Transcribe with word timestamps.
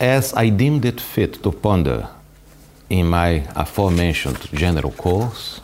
as 0.00 0.32
I 0.32 0.48
deemed 0.48 0.86
it 0.86 0.98
fit 0.98 1.42
to 1.42 1.52
ponder 1.52 2.08
in 2.88 3.06
my 3.06 3.46
aforementioned 3.54 4.48
general 4.54 4.92
course, 4.92 5.60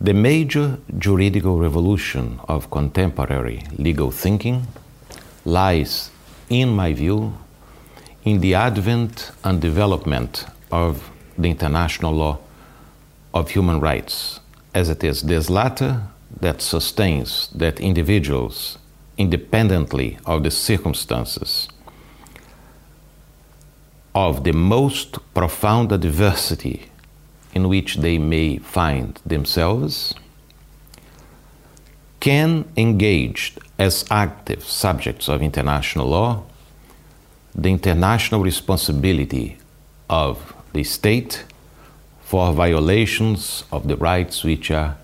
the 0.00 0.12
major 0.12 0.78
juridical 0.98 1.60
revolution 1.60 2.40
of 2.48 2.68
contemporary 2.72 3.62
legal 3.78 4.10
thinking 4.10 4.66
lies, 5.44 6.10
in 6.48 6.70
my 6.70 6.92
view, 6.92 7.34
in 8.24 8.40
the 8.40 8.56
advent 8.56 9.30
and 9.44 9.60
development 9.60 10.44
of 10.72 11.08
the 11.38 11.48
international 11.48 12.12
law 12.12 12.38
of 13.32 13.50
human 13.50 13.78
rights, 13.78 14.40
as 14.74 14.88
it 14.88 15.04
is 15.04 15.22
this 15.22 15.48
latter 15.48 16.02
that 16.40 16.60
sustains 16.60 17.48
that 17.54 17.78
individuals, 17.80 18.76
independently 19.16 20.18
of 20.26 20.42
the 20.42 20.50
circumstances, 20.50 21.68
of 24.14 24.44
the 24.44 24.52
most 24.52 25.18
profound 25.34 25.92
adversity 25.92 26.90
in 27.54 27.68
which 27.68 27.96
they 27.96 28.18
may 28.18 28.58
find 28.58 29.20
themselves 29.24 30.14
can 32.20 32.64
engage 32.76 33.56
as 33.78 34.04
active 34.10 34.62
subjects 34.64 35.28
of 35.28 35.42
international 35.42 36.06
law 36.06 36.42
the 37.54 37.68
international 37.68 38.42
responsibility 38.42 39.58
of 40.08 40.54
the 40.72 40.84
state 40.84 41.44
for 42.22 42.52
violations 42.52 43.64
of 43.70 43.88
the 43.88 43.96
rights 43.96 44.42
which 44.42 44.70
are 44.70 44.96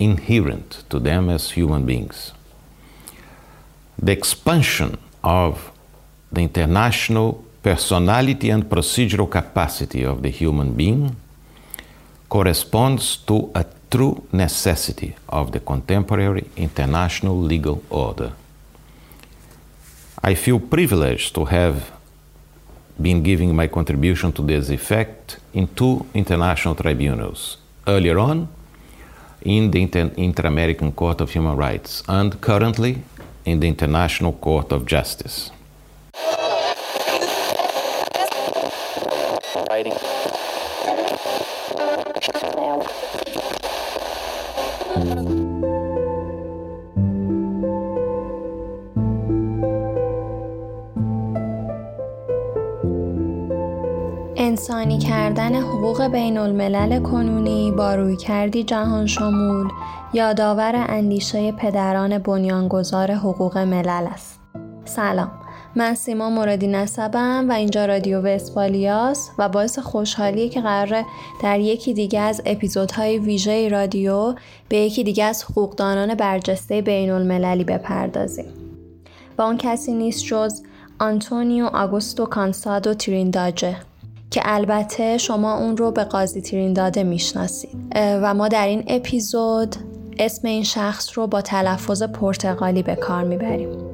inherent 0.00 0.82
to 0.90 0.98
them 0.98 1.28
as 1.28 1.52
human 1.52 1.86
beings. 1.86 2.32
The 3.96 4.12
expansion 4.12 4.98
of 5.22 5.70
the 6.32 6.40
international 6.40 7.43
personality 7.64 8.50
and 8.50 8.68
procedural 8.68 9.28
capacity 9.28 10.04
of 10.04 10.22
the 10.22 10.28
human 10.28 10.74
being 10.74 11.16
corresponds 12.28 13.16
to 13.16 13.50
a 13.54 13.64
true 13.90 14.22
necessity 14.32 15.16
of 15.30 15.50
the 15.52 15.60
contemporary 15.60 16.44
international 16.56 17.40
legal 17.40 17.82
order. 17.88 18.32
I 20.22 20.34
feel 20.34 20.60
privileged 20.60 21.34
to 21.36 21.46
have 21.46 21.90
been 23.00 23.22
giving 23.22 23.56
my 23.56 23.66
contribution 23.68 24.30
to 24.32 24.42
this 24.42 24.68
effect 24.68 25.38
in 25.54 25.66
two 25.74 26.04
international 26.12 26.74
tribunals. 26.74 27.56
Earlier 27.86 28.18
on, 28.18 28.48
in 29.40 29.70
the 29.70 29.82
Inter 30.16 30.46
American 30.46 30.92
Court 30.92 31.20
of 31.20 31.30
Human 31.30 31.56
Rights, 31.56 32.02
and 32.08 32.40
currently 32.40 33.02
in 33.44 33.60
the 33.60 33.68
International 33.68 34.32
Court 34.32 34.70
of 34.72 34.84
Justice. 34.86 35.50
انسانی 54.36 54.98
کردن 54.98 55.54
حقوق 55.54 56.02
بین 56.02 56.38
الملل 56.38 57.02
کنونی 57.02 57.72
با 57.72 57.94
روی 57.94 58.16
کردی 58.16 58.64
جهان 58.64 59.06
شمول 59.06 59.68
یادآور 60.12 60.84
اندیشه 60.88 61.52
پدران 61.52 62.18
بنیانگذار 62.18 63.10
حقوق 63.12 63.58
ملل 63.58 64.06
است. 64.12 64.40
سلام 64.84 65.43
من 65.76 65.94
سیما 65.94 66.30
موردی 66.30 66.66
نسبم 66.66 67.46
و 67.48 67.52
اینجا 67.52 67.86
رادیو 67.86 68.20
وسپالیاس 68.20 69.30
و 69.38 69.48
باعث 69.48 69.78
خوشحالیه 69.78 70.48
که 70.48 70.60
قراره 70.60 71.04
در 71.42 71.60
یکی 71.60 71.94
دیگه 71.94 72.20
از 72.20 72.42
اپیزودهای 72.46 73.18
ویژه 73.18 73.68
رادیو 73.68 74.34
به 74.68 74.76
یکی 74.76 75.04
دیگه 75.04 75.24
از 75.24 75.44
حقوقدانان 75.44 76.14
برجسته 76.14 76.82
بین 76.82 77.10
المللی 77.10 77.64
بپردازیم. 77.64 78.46
و 79.38 79.42
اون 79.42 79.56
کسی 79.58 79.92
نیست 79.92 80.24
جز 80.24 80.62
آنتونیو 80.98 81.66
آگوستو 81.66 82.26
کانسادو 82.26 82.94
ترینداجه 82.94 83.76
که 84.30 84.40
البته 84.44 85.18
شما 85.18 85.58
اون 85.58 85.76
رو 85.76 85.90
به 85.90 86.04
قاضی 86.04 86.40
تیرین 86.40 86.72
داده 86.72 87.02
می‌شناسید 87.02 87.76
و 87.94 88.34
ما 88.34 88.48
در 88.48 88.66
این 88.66 88.84
اپیزود 88.86 89.76
اسم 90.18 90.48
این 90.48 90.62
شخص 90.62 91.18
رو 91.18 91.26
با 91.26 91.40
تلفظ 91.40 92.02
پرتغالی 92.02 92.82
به 92.82 92.94
کار 92.94 93.24
می‌بریم 93.24 93.93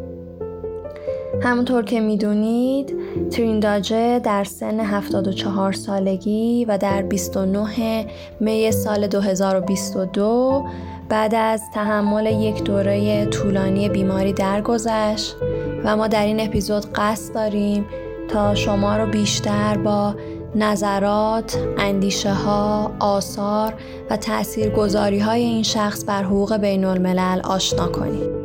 همونطور 1.43 1.85
که 1.85 2.01
می‌دونید 2.01 2.97
ترینداجه 3.31 4.19
در 4.19 4.45
سن 4.45 4.81
74 4.81 5.73
سالگی 5.73 6.65
و 6.65 6.79
در 6.79 7.03
29 7.03 8.07
می 8.41 8.73
سال 8.73 9.07
2022 9.07 10.65
بعد 11.09 11.35
از 11.35 11.63
تحمل 11.75 12.27
یک 12.27 12.65
دوره 12.65 13.27
طولانی 13.27 13.89
بیماری 13.89 14.33
درگذشت 14.33 15.37
و 15.85 15.97
ما 15.97 16.09
در 16.09 16.27
این 16.27 16.41
اپیزود 16.41 16.87
قصد 16.95 17.35
داریم 17.35 17.87
تا 18.29 18.55
شما 18.55 18.97
رو 18.97 19.11
بیشتر 19.11 19.77
با 19.77 20.15
نظرات، 20.55 21.59
اندیشه 21.79 22.33
ها، 22.33 22.91
آثار 23.01 23.75
و 24.11 24.17
تاثیرگذاری 24.17 25.19
های 25.19 25.43
این 25.43 25.63
شخص 25.63 26.05
بر 26.05 26.23
حقوق 26.23 26.57
بین 26.57 26.85
الملل 26.85 27.41
آشنا 27.45 27.87
کنید. 27.87 28.40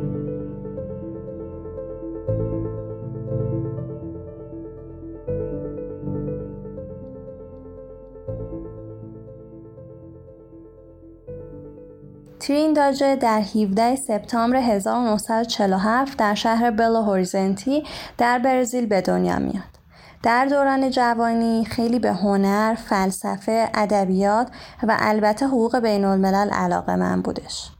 ترین 12.46 12.72
داجه 12.72 13.16
در 13.16 13.40
17 13.40 13.96
سپتامبر 13.96 14.56
1947 14.56 16.18
در 16.18 16.34
شهر 16.34 16.70
بلو 16.70 17.02
هوریزنتی 17.02 17.84
در 18.18 18.38
برزیل 18.38 18.86
به 18.86 19.00
دنیا 19.00 19.38
میاد. 19.38 19.76
در 20.22 20.46
دوران 20.46 20.90
جوانی 20.90 21.64
خیلی 21.64 21.98
به 21.98 22.12
هنر، 22.12 22.74
فلسفه، 22.74 23.70
ادبیات 23.74 24.48
و 24.82 24.96
البته 24.98 25.46
حقوق 25.46 25.78
بین 25.78 26.04
الملل 26.04 26.50
علاقه 26.50 26.96
من 26.96 27.22
بودش. 27.22 27.75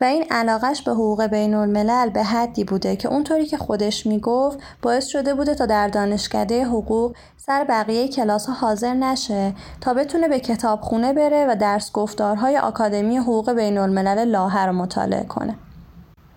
و 0.00 0.04
این 0.04 0.24
علاقش 0.30 0.82
به 0.82 0.92
حقوق 0.92 1.26
بین 1.26 1.54
الملل 1.54 2.10
به 2.10 2.22
حدی 2.22 2.64
بوده 2.64 2.96
که 2.96 3.08
اونطوری 3.08 3.46
که 3.46 3.56
خودش 3.56 4.06
می‌گفت 4.06 4.58
باعث 4.82 5.06
شده 5.06 5.34
بوده 5.34 5.54
تا 5.54 5.66
در 5.66 5.88
دانشکده 5.88 6.64
حقوق 6.64 7.16
سر 7.36 7.64
بقیه 7.64 8.08
کلاس 8.08 8.46
ها 8.46 8.54
حاضر 8.54 8.94
نشه 8.94 9.54
تا 9.80 9.94
بتونه 9.94 10.28
به 10.28 10.40
کتابخونه 10.40 11.12
بره 11.12 11.46
و 11.48 11.56
درس 11.56 11.92
گفتارهای 11.92 12.58
آکادمی 12.58 13.16
حقوق 13.16 13.52
بین 13.52 13.78
الملل 13.78 14.24
لاهه 14.24 14.70
مطالعه 14.70 15.24
کنه. 15.24 15.54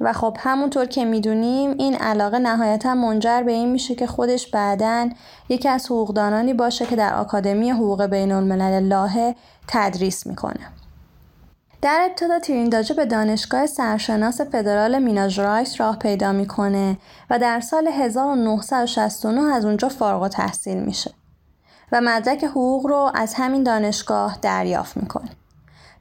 و 0.02 0.14
خب 0.14 0.38
همونطور 0.40 0.86
که 0.86 1.06
می‌دونیم 1.06 1.76
این 1.80 1.96
علاقه 1.96 2.40
نهایتا 2.40 2.96
منجر 2.96 3.44
به 3.44 3.52
این 3.52 3.72
میشه 3.72 3.96
که 3.96 4.08
خودش 4.08 4.48
بعدا 4.48 5.10
یکی 5.50 5.70
از 5.70 5.86
حقوقدانانی 5.86 6.54
باشه 6.54 6.86
که 6.86 6.96
در 6.96 7.14
آکادمی 7.14 7.70
حقوق 7.70 8.06
بین 8.06 8.32
الملل 8.32 8.88
لاهه 8.88 9.36
تدریس 9.68 10.28
می‌کنه. 10.28 10.81
در 11.82 12.08
ابتدا 12.10 12.40
ترینداجه 12.40 12.96
به 12.96 13.06
دانشگاه 13.06 13.66
سرشناس 13.66 14.42
فدرال 14.42 15.00
میناژرایس 15.00 15.82
راه 15.82 16.00
پیدا 16.00 16.32
می‌کنه 16.32 16.98
و 17.30 17.40
در 17.40 17.60
سال 17.60 17.88
1969 17.88 19.42
از 19.54 19.66
اونجا 19.66 19.90
فارغ 19.90 20.28
تحصیل 20.28 20.78
میشه 20.78 21.12
و 21.92 22.02
مدرک 22.02 22.44
حقوق 22.44 22.88
رو 22.88 23.12
از 23.16 23.34
همین 23.34 23.64
دانشگاه 23.64 24.38
دریافت 24.42 24.98
می‌کنه. 24.98 25.30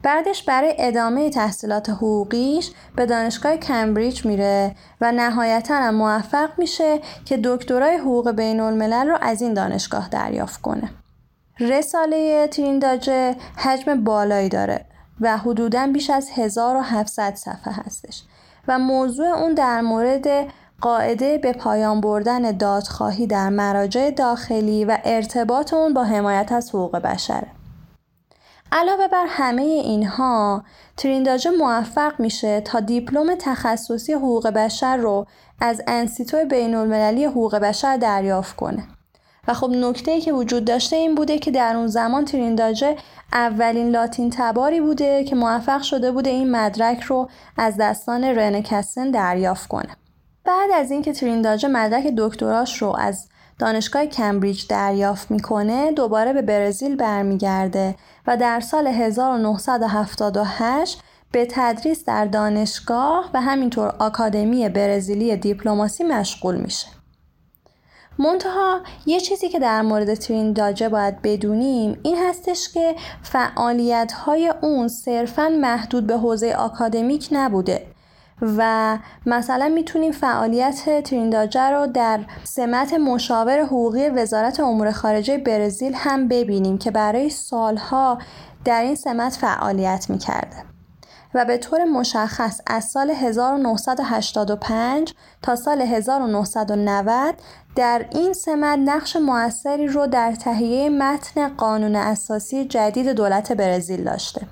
بعدش 0.02 0.42
برای 0.42 0.74
ادامه 0.78 1.30
تحصیلات 1.30 1.90
حقوقیش 1.90 2.72
به 2.96 3.06
دانشگاه 3.06 3.56
کمبریج 3.56 4.26
میره 4.26 4.74
و 5.00 5.12
نهایتا 5.12 5.90
موفق 5.90 6.50
میشه 6.58 7.00
که 7.24 7.40
دکترای 7.44 7.96
حقوق 7.96 8.30
بین 8.30 8.60
الملل 8.60 9.08
رو 9.08 9.18
از 9.20 9.42
این 9.42 9.54
دانشگاه 9.54 10.08
دریافت 10.08 10.60
کنه. 10.60 10.90
رساله 11.60 12.46
ترینداجه 12.46 13.36
حجم 13.56 14.04
بالایی 14.04 14.48
داره 14.48 14.89
و 15.20 15.36
حدوداً 15.36 15.86
بیش 15.86 16.10
از 16.10 16.30
1700 16.34 17.34
صفحه 17.34 17.72
هستش 17.72 18.22
و 18.68 18.78
موضوع 18.78 19.26
اون 19.26 19.54
در 19.54 19.80
مورد 19.80 20.26
قاعده 20.80 21.38
به 21.38 21.52
پایان 21.52 22.00
بردن 22.00 22.56
دادخواهی 22.56 23.26
در 23.26 23.48
مراجع 23.48 24.10
داخلی 24.10 24.84
و 24.84 24.98
ارتباط 25.04 25.74
اون 25.74 25.94
با 25.94 26.04
حمایت 26.04 26.52
از 26.52 26.68
حقوق 26.68 26.96
بشره. 26.96 27.46
علاوه 28.72 29.08
بر 29.08 29.26
همه 29.28 29.62
اینها 29.62 30.64
ترینداجه 30.96 31.50
موفق 31.50 32.20
میشه 32.20 32.60
تا 32.60 32.80
دیپلم 32.80 33.34
تخصصی 33.34 34.12
حقوق 34.12 34.48
بشر 34.48 34.96
رو 34.96 35.26
از 35.60 35.82
انسیتو 35.86 36.44
بین 36.44 36.74
المللی 36.74 37.24
حقوق 37.24 37.56
بشر 37.56 37.96
دریافت 37.96 38.56
کنه 38.56 38.88
خب 39.52 39.70
نکته 39.70 40.10
ای 40.10 40.20
که 40.20 40.32
وجود 40.32 40.64
داشته 40.64 40.96
این 40.96 41.14
بوده 41.14 41.38
که 41.38 41.50
در 41.50 41.76
اون 41.76 41.86
زمان 41.86 42.24
ترینداجه 42.24 42.96
اولین 43.32 43.90
لاتین 43.90 44.30
تباری 44.36 44.80
بوده 44.80 45.24
که 45.24 45.36
موفق 45.36 45.82
شده 45.82 46.12
بوده 46.12 46.30
این 46.30 46.50
مدرک 46.50 47.00
رو 47.00 47.28
از 47.56 47.76
دستان 47.80 48.24
رنه 48.24 48.62
کسن 48.62 49.10
دریافت 49.10 49.68
کنه 49.68 49.96
بعد 50.44 50.70
از 50.74 50.90
اینکه 50.90 51.12
ترینداجه 51.12 51.68
مدرک 51.68 52.06
دکتراش 52.18 52.82
رو 52.82 52.96
از 52.98 53.28
دانشگاه 53.58 54.06
کمبریج 54.06 54.66
دریافت 54.68 55.30
می‌کنه 55.30 55.92
دوباره 55.92 56.32
به 56.32 56.42
برزیل 56.42 56.96
برمیگرده 56.96 57.94
و 58.26 58.36
در 58.36 58.60
سال 58.60 58.86
1978 58.86 61.02
به 61.32 61.46
تدریس 61.50 62.04
در 62.04 62.24
دانشگاه 62.24 63.30
و 63.34 63.40
همینطور 63.40 63.94
آکادمی 63.98 64.68
برزیلی 64.68 65.36
دیپلماسی 65.36 66.04
مشغول 66.04 66.56
میشه. 66.56 66.99
منتها 68.20 68.80
یه 69.06 69.20
چیزی 69.20 69.48
که 69.48 69.58
در 69.58 69.82
مورد 69.82 70.14
ترین 70.14 70.52
داجه 70.52 70.88
باید 70.88 71.22
بدونیم 71.22 71.98
این 72.02 72.16
هستش 72.28 72.68
که 72.68 72.94
فعالیت 73.22 74.12
های 74.12 74.52
اون 74.62 74.88
صرفا 74.88 75.48
محدود 75.48 76.06
به 76.06 76.16
حوزه 76.16 76.52
آکادمیک 76.52 77.28
نبوده 77.32 77.86
و 78.42 78.98
مثلا 79.26 79.68
می‌تونیم 79.68 80.12
فعالیت 80.12 81.02
ترینداجه 81.04 81.70
رو 81.70 81.86
در 81.86 82.20
سمت 82.44 82.94
مشاور 82.94 83.60
حقوقی 83.60 84.08
وزارت 84.08 84.60
امور 84.60 84.90
خارجه 84.90 85.38
برزیل 85.38 85.94
هم 85.94 86.28
ببینیم 86.28 86.78
که 86.78 86.90
برای 86.90 87.30
سالها 87.30 88.18
در 88.64 88.82
این 88.82 88.94
سمت 88.94 89.32
فعالیت 89.32 90.06
می‌کرده. 90.10 90.69
و 91.34 91.44
به 91.44 91.58
طور 91.58 91.84
مشخص 91.84 92.60
از 92.66 92.84
سال 92.84 93.10
1985 93.10 95.14
تا 95.42 95.56
سال 95.56 95.82
1990 95.82 97.34
در 97.76 98.06
این 98.10 98.32
سمت 98.32 98.78
نقش 98.78 99.16
موثری 99.16 99.86
رو 99.86 100.06
در 100.06 100.32
تهیه 100.32 100.90
متن 100.90 101.48
قانون 101.48 101.96
اساسی 101.96 102.64
جدید 102.64 103.08
دولت 103.08 103.52
برزیل 103.52 104.04
داشته. 104.04 104.46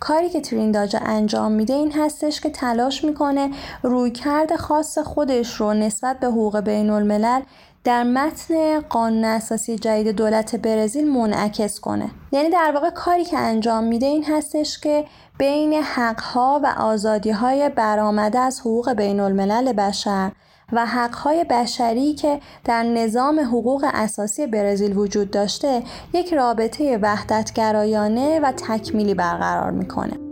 کاری 0.00 0.28
که 0.28 0.40
ترینداجا 0.40 0.98
انجام 0.98 1.52
میده 1.52 1.74
این 1.74 1.92
هستش 1.92 2.40
که 2.40 2.50
تلاش 2.50 3.04
می‌کنه 3.04 3.50
رویکرد 3.82 4.56
خاص 4.56 4.98
خودش 4.98 5.54
رو 5.54 5.74
نسبت 5.74 6.20
به 6.20 6.26
حقوق 6.26 6.60
بین 6.60 6.90
الملل 6.90 7.42
در 7.84 8.02
متن 8.02 8.80
قانون 8.80 9.24
اساسی 9.24 9.78
جدید 9.78 10.08
دولت 10.08 10.56
برزیل 10.56 11.12
منعکس 11.12 11.80
کنه 11.80 12.10
یعنی 12.32 12.50
در 12.50 12.70
واقع 12.74 12.90
کاری 12.90 13.24
که 13.24 13.38
انجام 13.38 13.84
میده 13.84 14.06
این 14.06 14.24
هستش 14.24 14.78
که 14.78 15.04
بین 15.38 15.72
حقها 15.72 16.60
و 16.64 16.74
آزادیهای 16.78 17.68
برآمده 17.68 18.38
از 18.38 18.60
حقوق 18.60 18.92
بین 18.92 19.20
الملل 19.20 19.72
بشر 19.72 20.32
و 20.72 20.86
حقهای 20.86 21.44
بشری 21.44 22.14
که 22.14 22.40
در 22.64 22.82
نظام 22.82 23.40
حقوق 23.40 23.84
اساسی 23.94 24.46
برزیل 24.46 24.96
وجود 24.96 25.30
داشته 25.30 25.82
یک 26.14 26.34
رابطه 26.34 26.98
وحدتگرایانه 27.02 28.40
و 28.40 28.52
تکمیلی 28.52 29.14
برقرار 29.14 29.70
می‌کنه. 29.70 30.25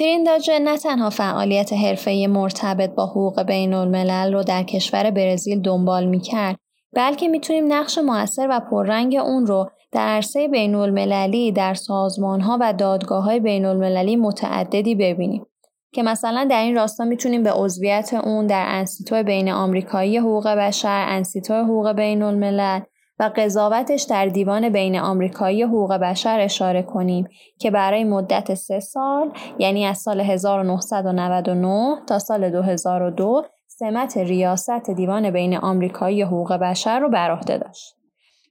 ترینداجه 0.00 0.58
نه 0.58 0.78
تنها 0.78 1.10
فعالیت 1.10 1.72
حرفه‌ای 1.72 2.26
مرتبط 2.26 2.90
با 2.90 3.06
حقوق 3.06 3.42
بین 3.42 3.74
الملل 3.74 4.32
رو 4.32 4.42
در 4.42 4.62
کشور 4.62 5.10
برزیل 5.10 5.60
دنبال 5.60 6.06
می‌کرد 6.06 6.56
بلکه 6.92 7.28
می‌تونیم 7.28 7.72
نقش 7.72 7.98
موثر 7.98 8.46
و 8.50 8.60
پررنگ 8.70 9.16
اون 9.16 9.46
رو 9.46 9.70
در 9.92 10.06
عرصه 10.06 10.48
بین 10.48 10.74
المللی 10.74 11.52
در 11.52 11.74
سازمانها 11.74 12.58
و 12.60 12.72
دادگاه 12.72 13.24
های 13.24 13.40
بین 13.40 13.64
المللی 13.64 14.16
متعددی 14.16 14.94
ببینیم. 14.94 15.46
که 15.92 16.02
مثلا 16.02 16.46
در 16.50 16.62
این 16.62 16.74
راستا 16.74 17.04
می‌تونیم 17.04 17.42
به 17.42 17.52
عضویت 17.52 18.14
اون 18.14 18.46
در 18.46 18.64
انسیتو 18.68 19.22
بین 19.22 19.52
آمریکایی 19.52 20.18
حقوق 20.18 20.48
بشر، 20.48 21.06
انسیتو 21.08 21.54
حقوق 21.54 21.92
بین 21.92 22.22
الملل 22.22 22.80
و 23.20 23.30
قضاوتش 23.36 24.02
در 24.02 24.26
دیوان 24.26 24.68
بین 24.68 24.98
آمریکایی 24.98 25.62
حقوق 25.62 25.92
بشر 25.92 26.40
اشاره 26.40 26.82
کنیم 26.82 27.28
که 27.58 27.70
برای 27.70 28.04
مدت 28.04 28.54
سه 28.54 28.80
سال 28.80 29.32
یعنی 29.58 29.86
از 29.86 29.98
سال 29.98 30.20
1999 30.20 31.96
تا 32.06 32.18
سال 32.18 32.50
2002 32.50 33.42
سمت 33.66 34.16
ریاست 34.16 34.90
دیوان 34.90 35.30
بین 35.30 35.56
آمریکایی 35.56 36.22
حقوق 36.22 36.52
بشر 36.52 36.98
رو 36.98 37.08
بر 37.08 37.30
عهده 37.30 37.58
داشت. 37.58 37.96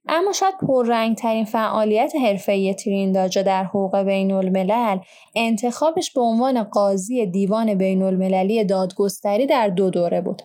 اما 0.07 0.31
شاید 0.31 0.53
پررنگ 0.67 1.17
ترین 1.17 1.45
فعالیت 1.45 2.13
حرفه‌ای 2.25 2.73
ترینداجا 2.73 3.41
در 3.41 3.63
حقوق 3.63 3.97
بین 3.97 4.31
الملل 4.31 4.97
انتخابش 5.35 6.13
به 6.13 6.21
عنوان 6.21 6.63
قاضی 6.63 7.25
دیوان 7.25 7.75
بین 7.75 8.03
المللی 8.03 8.63
دادگستری 8.63 9.45
در 9.45 9.67
دو 9.67 9.89
دوره 9.89 10.21
بود. 10.21 10.41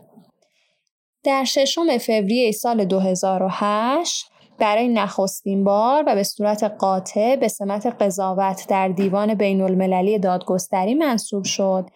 در 1.25 1.45
ششم 1.45 1.99
فوریه 1.99 2.53
سال 2.53 2.85
2008 2.85 4.31
برای 4.59 4.89
نخستین 4.89 5.65
بار 5.65 6.05
و 6.07 6.15
به 6.15 6.23
صورت 6.23 6.65
قاطع 6.65 7.37
به 7.37 7.49
سمت 7.49 7.87
قضاوت 7.87 8.67
در 8.69 8.89
دیوان 8.89 9.35
بین 9.35 9.61
المللی 9.61 10.19
دادگستری 10.19 10.95
منصوب 10.95 11.45
شد 11.45 11.87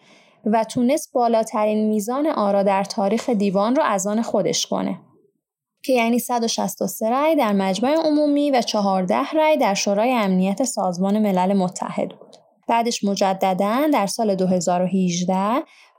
و 0.45 0.65
تونست 0.65 1.13
بالاترین 1.13 1.89
میزان 1.89 2.27
آرا 2.27 2.63
در 2.63 2.85
تاریخ 2.85 3.31
دیوان 3.31 3.77
رو 3.77 3.83
از 3.83 4.07
آن 4.07 4.23
خودش 4.23 4.67
کنه 4.67 5.01
که 5.85 5.93
یعنی 5.93 6.19
163 6.19 7.11
رأی 7.11 7.37
در 7.37 7.53
مجمع 7.53 7.95
عمومی 7.95 8.51
و 8.51 8.63
14 8.63 9.15
رأی 9.35 9.57
در 9.57 9.75
شورای 9.75 10.13
امنیت 10.13 10.65
سازمان 10.65 11.19
ملل 11.19 11.57
متحد 11.57 12.09
بود. 12.09 12.37
بعدش 12.69 13.05
مجددا 13.05 13.89
در 13.93 14.07
سال 14.07 14.35
2018 14.35 15.35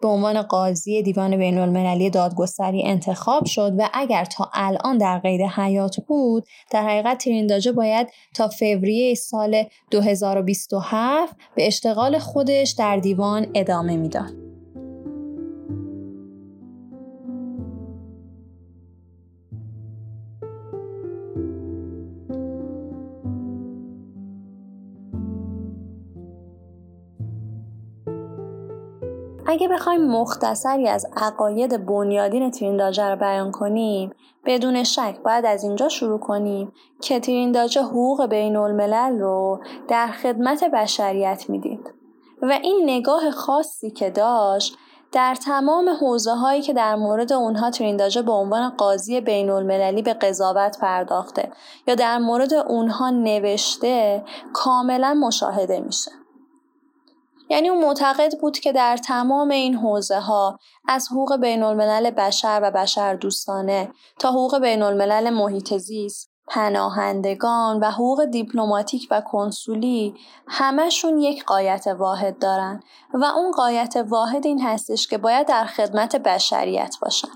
به 0.01 0.07
عنوان 0.07 0.42
قاضی 0.42 1.01
دیوان 1.04 1.38
بین 1.38 1.57
المللی 1.57 2.10
دادگستری 2.10 2.84
انتخاب 2.86 3.46
شد 3.46 3.74
و 3.78 3.90
اگر 3.94 4.25
تا 4.25 4.50
الان 4.54 4.98
در 4.98 5.19
قید 5.19 5.42
حیات 5.42 6.00
بود 6.00 6.46
در 6.72 6.84
حقیقت 6.84 7.18
ترینداجه 7.18 7.72
باید 7.72 8.07
تا 8.34 8.48
فوریه 8.48 9.16
سال 9.16 9.63
2027 9.92 11.36
به 11.56 11.68
اشتغال 11.68 12.19
خودش 12.19 12.72
در 12.72 12.98
دیوان 12.98 13.48
ادامه 13.56 13.98
می‌داد. 13.98 14.49
اگه 29.59 29.67
بخوایم 29.67 30.01
مختصری 30.01 30.88
از 30.88 31.06
عقاید 31.17 31.85
بنیادین 31.85 32.51
ترینداجه 32.51 33.10
رو 33.10 33.15
بیان 33.15 33.51
کنیم 33.51 34.12
بدون 34.45 34.84
شک 34.84 35.15
باید 35.25 35.45
از 35.45 35.63
اینجا 35.63 35.89
شروع 35.89 36.19
کنیم 36.19 36.72
که 37.01 37.19
ترینداجه 37.19 37.81
حقوق 37.81 38.25
بین 38.25 38.55
الملل 38.55 39.19
رو 39.19 39.60
در 39.88 40.07
خدمت 40.07 40.63
بشریت 40.63 41.45
می‌دید 41.50 41.93
و 42.41 42.60
این 42.63 42.81
نگاه 42.84 43.31
خاصی 43.31 43.91
که 43.91 44.10
داشت 44.10 44.77
در 45.12 45.36
تمام 45.36 45.89
حوزه 45.89 46.34
هایی 46.34 46.62
که 46.62 46.74
در 46.74 46.95
مورد 46.95 47.34
اونها 47.34 47.72
ترینداجه 47.72 48.22
به 48.22 48.31
عنوان 48.31 48.69
قاضی 48.69 49.22
بین 49.22 49.50
المللی 49.50 50.01
به 50.01 50.13
قضاوت 50.13 50.79
پرداخته 50.81 51.51
یا 51.88 51.95
در 51.95 52.17
مورد 52.17 52.53
اونها 52.53 53.10
نوشته 53.10 54.24
کاملا 54.53 55.13
مشاهده 55.13 55.79
میشه. 55.79 56.12
یعنی 57.50 57.70
اون 57.70 57.86
معتقد 57.86 58.39
بود 58.41 58.60
که 58.60 58.72
در 58.72 58.98
تمام 58.98 59.50
این 59.50 59.75
حوزه 59.75 60.20
ها 60.20 60.60
از 60.88 61.08
حقوق 61.12 61.38
بین 61.38 61.63
الملل 61.63 62.10
بشر 62.10 62.60
و 62.63 62.72
بشر 62.72 63.15
دوستانه 63.15 63.91
تا 64.20 64.29
حقوق 64.29 64.60
بین 64.60 64.82
الملل 64.82 65.29
محیط 65.29 65.77
زیست 65.77 66.29
پناهندگان 66.50 67.79
و 67.79 67.91
حقوق 67.91 68.25
دیپلماتیک 68.25 69.08
و 69.12 69.22
کنسولی 69.22 70.15
همشون 70.48 71.18
یک 71.18 71.46
قایت 71.46 71.88
واحد 71.88 72.39
دارن 72.39 72.79
و 73.13 73.25
اون 73.25 73.51
قایت 73.51 74.06
واحد 74.10 74.48
این 74.48 74.62
هستش 74.62 75.08
که 75.08 75.18
باید 75.18 75.48
در 75.48 75.65
خدمت 75.65 76.15
بشریت 76.15 76.96
باشن. 77.01 77.27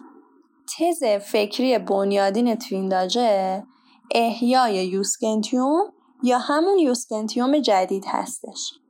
تز 0.78 1.04
فکری 1.04 1.78
بنیادین 1.78 2.56
ترینداجه 2.56 3.64
احیای 4.12 4.88
یوسکنتیوم 4.88 5.84
یا 6.24 6.38
همون 6.38 6.80
یوسکنتیوم 6.80 7.60
جدید 7.60 8.06
هستش. 8.08 8.83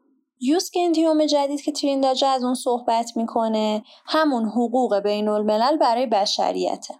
یوسکنتیوم 0.46 1.26
جدید 1.26 1.62
که 1.62 1.72
ترینداجه 1.72 2.28
از 2.28 2.44
اون 2.44 2.54
صحبت 2.54 3.18
می‌کنه 3.18 3.84
همون 4.06 4.46
حقوق 4.46 5.00
بین 5.00 5.28
الملل 5.28 5.78
برای 5.78 6.06
بشریته. 6.06 6.94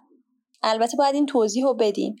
البته 0.62 0.96
باید 0.96 1.14
این 1.14 1.26
توضیح 1.26 1.64
رو 1.64 1.74
بدیم 1.74 2.16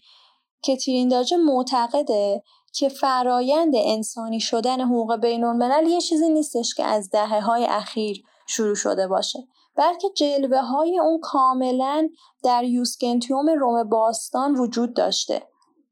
که 0.62 0.76
ترینداجه 0.76 1.36
معتقده 1.36 2.42
که 2.74 2.88
فرایند 2.88 3.74
انسانی 3.76 4.40
شدن 4.40 4.80
حقوق 4.80 5.16
بین 5.16 5.44
الملل 5.44 5.86
یه 5.86 6.00
چیزی 6.00 6.28
نیستش 6.28 6.74
که 6.74 6.84
از 6.84 7.10
دهه 7.10 7.40
های 7.40 7.64
اخیر 7.64 8.22
شروع 8.46 8.74
شده 8.74 9.08
باشه 9.08 9.38
بلکه 9.76 10.08
جلوه 10.16 10.60
های 10.60 10.98
اون 10.98 11.20
کاملا 11.22 12.08
در 12.44 12.64
یوسکنتیوم 12.64 13.50
روم 13.50 13.88
باستان 13.88 14.54
وجود 14.54 14.96
داشته. 14.96 15.42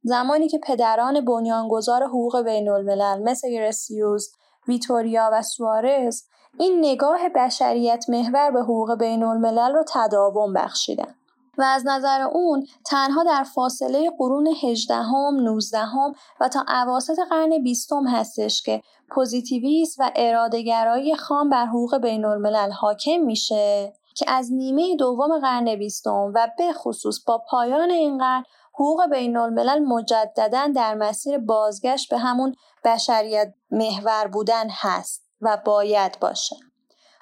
زمانی 0.04 0.48
که 0.48 0.58
پدران 0.58 1.24
بنیانگذار 1.24 2.04
حقوق 2.04 2.42
بین 2.42 2.68
الملل 2.68 3.22
مثل 3.22 3.50
گرسیوس 3.50 4.28
ویتوریا 4.68 5.30
و 5.32 5.42
سوارز 5.42 6.22
این 6.58 6.78
نگاه 6.78 7.28
بشریت 7.28 8.04
محور 8.08 8.50
به 8.50 8.60
حقوق 8.60 8.94
بین 8.98 9.22
الملل 9.22 9.72
رو 9.72 9.84
تداوم 9.88 10.52
بخشیدن. 10.52 11.14
و 11.58 11.62
از 11.62 11.86
نظر 11.86 12.20
اون 12.20 12.66
تنها 12.86 13.24
در 13.24 13.44
فاصله 13.44 14.10
قرون 14.18 14.54
18 14.62 14.94
هم، 14.94 15.40
19 15.40 15.78
هم 15.78 16.14
و 16.40 16.48
تا 16.48 16.64
عواسط 16.68 17.18
قرن 17.30 17.62
بیستم 17.62 18.06
هستش 18.06 18.62
که 18.62 18.82
پوزیتیویست 19.10 20.00
و 20.00 20.10
ارادهگرایی 20.16 21.16
خام 21.16 21.50
بر 21.50 21.66
حقوق 21.66 21.98
بین 21.98 22.24
الملل 22.24 22.70
حاکم 22.70 23.20
میشه 23.20 23.92
که 24.14 24.30
از 24.30 24.52
نیمه 24.52 24.96
دوم 24.96 25.38
قرن 25.38 25.76
بیستم 25.76 26.32
و 26.34 26.48
به 26.58 26.72
خصوص 26.72 27.24
با 27.26 27.44
پایان 27.50 27.90
این 27.90 28.18
قرن 28.18 28.44
حقوق 28.74 29.06
بین 29.10 29.36
الملل 29.36 29.78
مجددا 29.78 30.72
در 30.76 30.94
مسیر 30.94 31.38
بازگشت 31.38 32.10
به 32.10 32.18
همون 32.18 32.54
بشریت 32.84 33.54
محور 33.70 34.26
بودن 34.26 34.66
هست 34.70 35.24
و 35.40 35.58
باید 35.64 36.18
باشه. 36.20 36.56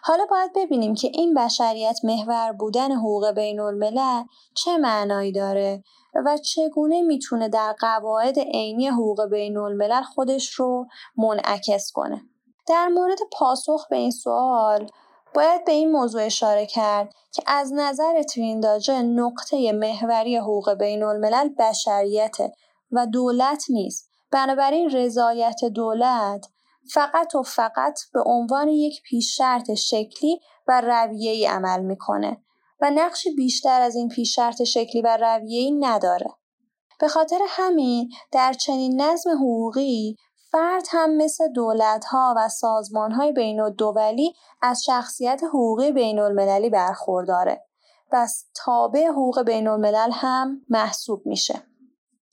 حالا 0.02 0.26
باید 0.30 0.50
ببینیم 0.54 0.94
که 0.94 1.10
این 1.14 1.34
بشریت 1.34 1.98
محور 2.04 2.52
بودن 2.52 2.92
حقوق 2.92 3.30
بین 3.30 3.60
الملل 3.60 4.22
چه 4.54 4.78
معنایی 4.78 5.32
داره 5.32 5.82
و 6.26 6.38
چگونه 6.38 7.02
می‌تونه 7.02 7.48
در 7.48 7.72
قواعد 7.80 8.38
عینی 8.38 8.88
حقوق 8.88 9.26
بین 9.26 9.56
الملل 9.56 10.02
خودش 10.02 10.50
رو 10.52 10.86
منعکس 11.16 11.92
کنه. 11.94 12.22
در 12.68 12.88
مورد 12.88 13.18
پاسخ 13.32 13.88
به 13.90 13.96
این 13.96 14.10
سوال 14.10 14.90
باید 15.34 15.64
به 15.64 15.72
این 15.72 15.92
موضوع 15.92 16.22
اشاره 16.22 16.66
کرد 16.66 17.12
که 17.32 17.42
از 17.46 17.72
نظر 17.72 18.22
ترینداجه 18.22 19.02
نقطه 19.02 19.72
محوری 19.72 20.36
حقوق 20.36 20.74
بین 20.74 21.02
الملل 21.02 21.48
بشریته 21.58 22.52
و 22.90 23.06
دولت 23.06 23.64
نیست. 23.68 24.10
بنابراین 24.30 24.90
رضایت 24.90 25.64
دولت 25.64 26.46
فقط 26.92 27.34
و 27.34 27.42
فقط 27.42 27.98
به 28.12 28.22
عنوان 28.26 28.68
یک 28.68 29.02
پیش 29.02 29.36
شرط 29.36 29.74
شکلی 29.74 30.40
و 30.68 30.80
رویه‌ای 30.80 31.46
عمل 31.46 31.80
می‌کنه 31.80 32.42
و 32.80 32.90
نقشی 32.90 33.30
بیشتر 33.34 33.80
از 33.80 33.96
این 33.96 34.08
پیش 34.08 34.34
شرط 34.34 34.62
شکلی 34.62 35.02
و 35.02 35.16
رویه‌ای 35.16 35.70
نداره. 35.70 36.26
به 37.00 37.08
خاطر 37.08 37.38
همین 37.48 38.10
در 38.32 38.52
چنین 38.52 39.00
نظم 39.00 39.30
حقوقی 39.30 40.16
فرد 40.52 40.86
هم 40.90 41.16
مثل 41.16 41.52
دولتها 41.52 42.34
و 42.36 42.48
سازمانهای 42.48 43.32
بین 43.32 43.60
الدولی 43.60 44.34
از 44.62 44.82
شخصیت 44.84 45.40
حقوقی 45.44 45.92
بین 45.92 46.18
المللی 46.18 46.70
برخورداره. 46.70 47.64
پس 48.12 48.44
تابع 48.54 49.06
حقوق 49.06 49.42
بین 49.42 49.68
الملل 49.68 50.10
هم 50.12 50.60
محسوب 50.68 51.26
میشه. 51.26 51.62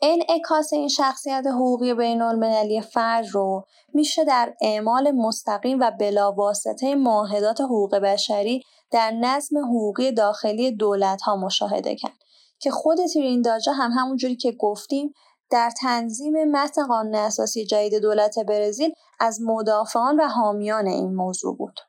انعکاس 0.02 0.74
این 0.74 0.88
شخصیت 0.88 1.44
حقوقی 1.48 1.94
بین 1.94 2.22
المللی 2.22 2.82
فرد 2.82 3.26
رو 3.32 3.66
میشه 3.94 4.24
در 4.24 4.54
اعمال 4.62 5.12
مستقیم 5.12 5.80
و 5.80 5.92
بلاواسطه 6.00 6.96
معاهدات 6.96 7.62
حقوق 7.62 7.96
بشری 7.96 8.64
در 8.92 9.12
نظم 9.12 9.58
حقوقی 9.58 10.12
داخلی 10.12 10.72
دولت 10.72 11.22
ها 11.22 11.36
مشاهده 11.36 11.96
کرد 11.96 12.18
که 12.60 12.72
خود 12.72 12.98
ترینداجا 13.14 13.74
هم 13.74 13.92
همونجوری 13.92 14.36
که 14.36 14.52
گفتیم 14.52 15.14
در 15.50 15.72
تنظیم 15.82 16.52
متن 16.52 16.88
قانون 16.88 17.16
اساسی 17.16 17.66
جدید 17.66 18.02
دولت 18.02 18.40
برزیل 18.40 18.94
از 19.20 19.42
مدافعان 19.42 20.20
و 20.20 20.28
حامیان 20.28 20.88
این 20.88 21.16
موضوع 21.16 21.58
بود. 21.58 21.80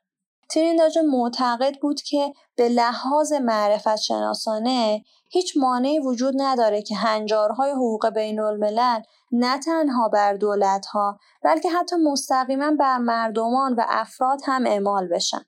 ترینداجا 0.49 1.01
معتقد 1.01 1.75
بود 1.81 2.01
که 2.01 2.33
به 2.55 2.69
لحاظ 2.69 3.33
معرفت 3.33 3.95
شناسانه 3.95 5.03
هیچ 5.31 5.57
مانعی 5.57 5.99
وجود 5.99 6.33
نداره 6.37 6.81
که 6.81 6.95
هنجارهای 6.95 7.71
حقوق 7.71 8.09
بین 8.09 8.39
الملل 8.39 9.01
نه 9.31 9.59
تنها 9.59 10.09
بر 10.09 10.33
دولتها 10.33 11.19
بلکه 11.43 11.69
حتی 11.69 11.95
مستقیما 11.95 12.71
بر 12.79 12.97
مردمان 12.97 13.73
و 13.73 13.85
افراد 13.87 14.39
هم 14.45 14.65
اعمال 14.65 15.07
بشن. 15.07 15.45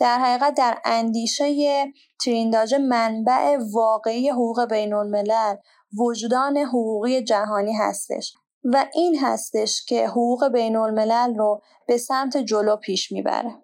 در 0.00 0.18
حقیقت 0.18 0.54
در 0.54 0.78
اندیشه 0.84 1.92
ترینداج 2.24 2.74
منبع 2.74 3.58
واقعی 3.72 4.28
حقوق 4.28 4.64
بین 4.64 4.94
الملل 4.94 5.56
وجدان 5.98 6.56
حقوقی 6.56 7.22
جهانی 7.22 7.72
هستش 7.72 8.34
و 8.64 8.86
این 8.94 9.18
هستش 9.18 9.84
که 9.84 10.08
حقوق 10.08 10.48
بین 10.48 10.76
الملل 10.76 11.34
رو 11.34 11.62
به 11.86 11.96
سمت 11.98 12.36
جلو 12.36 12.76
پیش 12.76 13.12
می‌بره. 13.12 13.54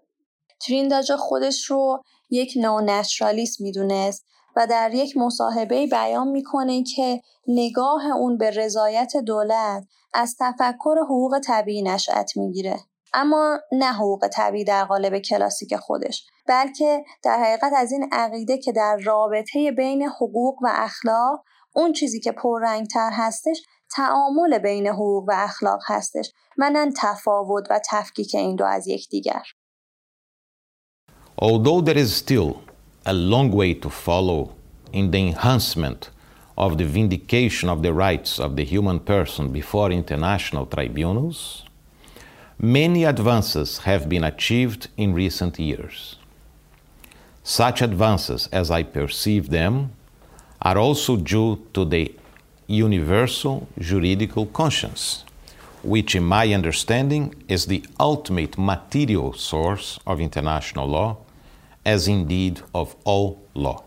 ترینداجا 0.66 1.16
خودش 1.16 1.64
رو 1.64 2.02
یک 2.30 2.52
نونشرالیست 2.56 3.60
می‌دونست 3.60 4.24
و 4.56 4.66
در 4.66 4.94
یک 4.94 5.16
مصاحبه 5.16 5.86
بیان 5.86 6.28
می‌کنه 6.28 6.82
که 6.82 7.20
نگاه 7.46 8.06
اون 8.06 8.38
به 8.38 8.50
رضایت 8.50 9.16
دولت 9.16 9.84
از 10.14 10.36
تفکر 10.40 10.96
حقوق 11.04 11.38
طبیعی 11.38 11.82
نشأت 11.82 12.36
می‌گیره 12.36 12.80
اما 13.12 13.58
نه 13.72 13.92
حقوق 13.92 14.28
طبیعی 14.28 14.64
در 14.64 14.84
قالب 14.84 15.18
کلاسیک 15.18 15.76
خودش 15.76 16.26
بلکه 16.46 17.04
در 17.22 17.38
حقیقت 17.38 17.72
از 17.76 17.92
این 17.92 18.08
عقیده 18.12 18.58
که 18.58 18.72
در 18.72 18.96
رابطه 18.96 19.72
بین 19.72 20.02
حقوق 20.02 20.62
و 20.62 20.68
اخلاق 20.72 21.44
اون 21.72 21.92
چیزی 21.92 22.20
که 22.20 22.32
پررنگتر 22.32 23.10
هستش 23.12 23.62
تعامل 23.96 24.58
بین 24.58 24.86
حقوق 24.86 25.24
و 25.28 25.32
اخلاق 25.34 25.80
هستش 25.86 26.32
منن 26.56 26.92
تفاوت 26.96 27.66
و 27.70 27.80
تفکیک 27.90 28.34
این 28.34 28.56
دو 28.56 28.64
از 28.64 28.88
یکدیگر 28.88 29.42
Although 31.42 31.80
there 31.80 31.96
is 31.96 32.12
still 32.14 32.50
a 33.06 33.14
long 33.14 33.50
way 33.50 33.72
to 33.72 33.88
follow 33.88 34.40
in 34.92 35.10
the 35.10 35.28
enhancement 35.28 36.10
of 36.58 36.76
the 36.76 36.84
vindication 36.84 37.70
of 37.70 37.82
the 37.82 37.94
rights 37.94 38.38
of 38.38 38.56
the 38.56 38.64
human 38.64 39.00
person 39.00 39.50
before 39.50 39.90
international 39.90 40.66
tribunals, 40.66 41.64
many 42.58 43.04
advances 43.04 43.78
have 43.78 44.08
been 44.08 44.24
achieved 44.24 44.88
in 44.98 45.14
recent 45.14 45.58
years. 45.58 46.16
Such 47.42 47.80
advances, 47.80 48.48
as 48.52 48.70
I 48.70 48.82
perceive 48.82 49.48
them, 49.48 49.92
are 50.62 50.78
also 50.78 51.16
due 51.16 51.66
to 51.72 51.84
the 51.84 52.14
universal 52.66 53.66
juridical 53.78 54.46
conscience, 54.46 55.24
which, 55.82 56.14
in 56.14 56.22
my 56.22 56.52
understanding, 56.52 57.34
is 57.48 57.66
the 57.66 57.84
ultimate 57.98 58.58
material 58.58 59.32
source 59.32 59.98
of 60.06 60.20
international 60.20 60.86
law 60.86 61.16
as 61.84 62.06
indeed 62.06 62.60
of 62.74 62.94
all 63.04 63.40
law. 63.54 63.82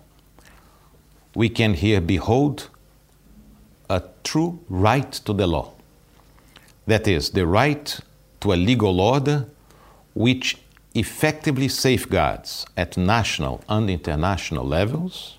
We 1.35 1.49
can 1.49 1.75
here 1.75 2.01
behold 2.01 2.69
a 3.89 4.03
true 4.23 4.59
right 4.69 5.11
to 5.11 5.33
the 5.33 5.47
law. 5.47 5.73
That 6.87 7.07
is, 7.07 7.29
the 7.31 7.45
right 7.45 7.99
to 8.41 8.53
a 8.53 8.55
legal 8.55 8.99
order 8.99 9.47
which 10.13 10.57
effectively 10.95 11.67
safeguards 11.67 12.65
at 12.77 12.97
national 12.97 13.63
and 13.69 13.89
international 13.89 14.65
levels 14.65 15.37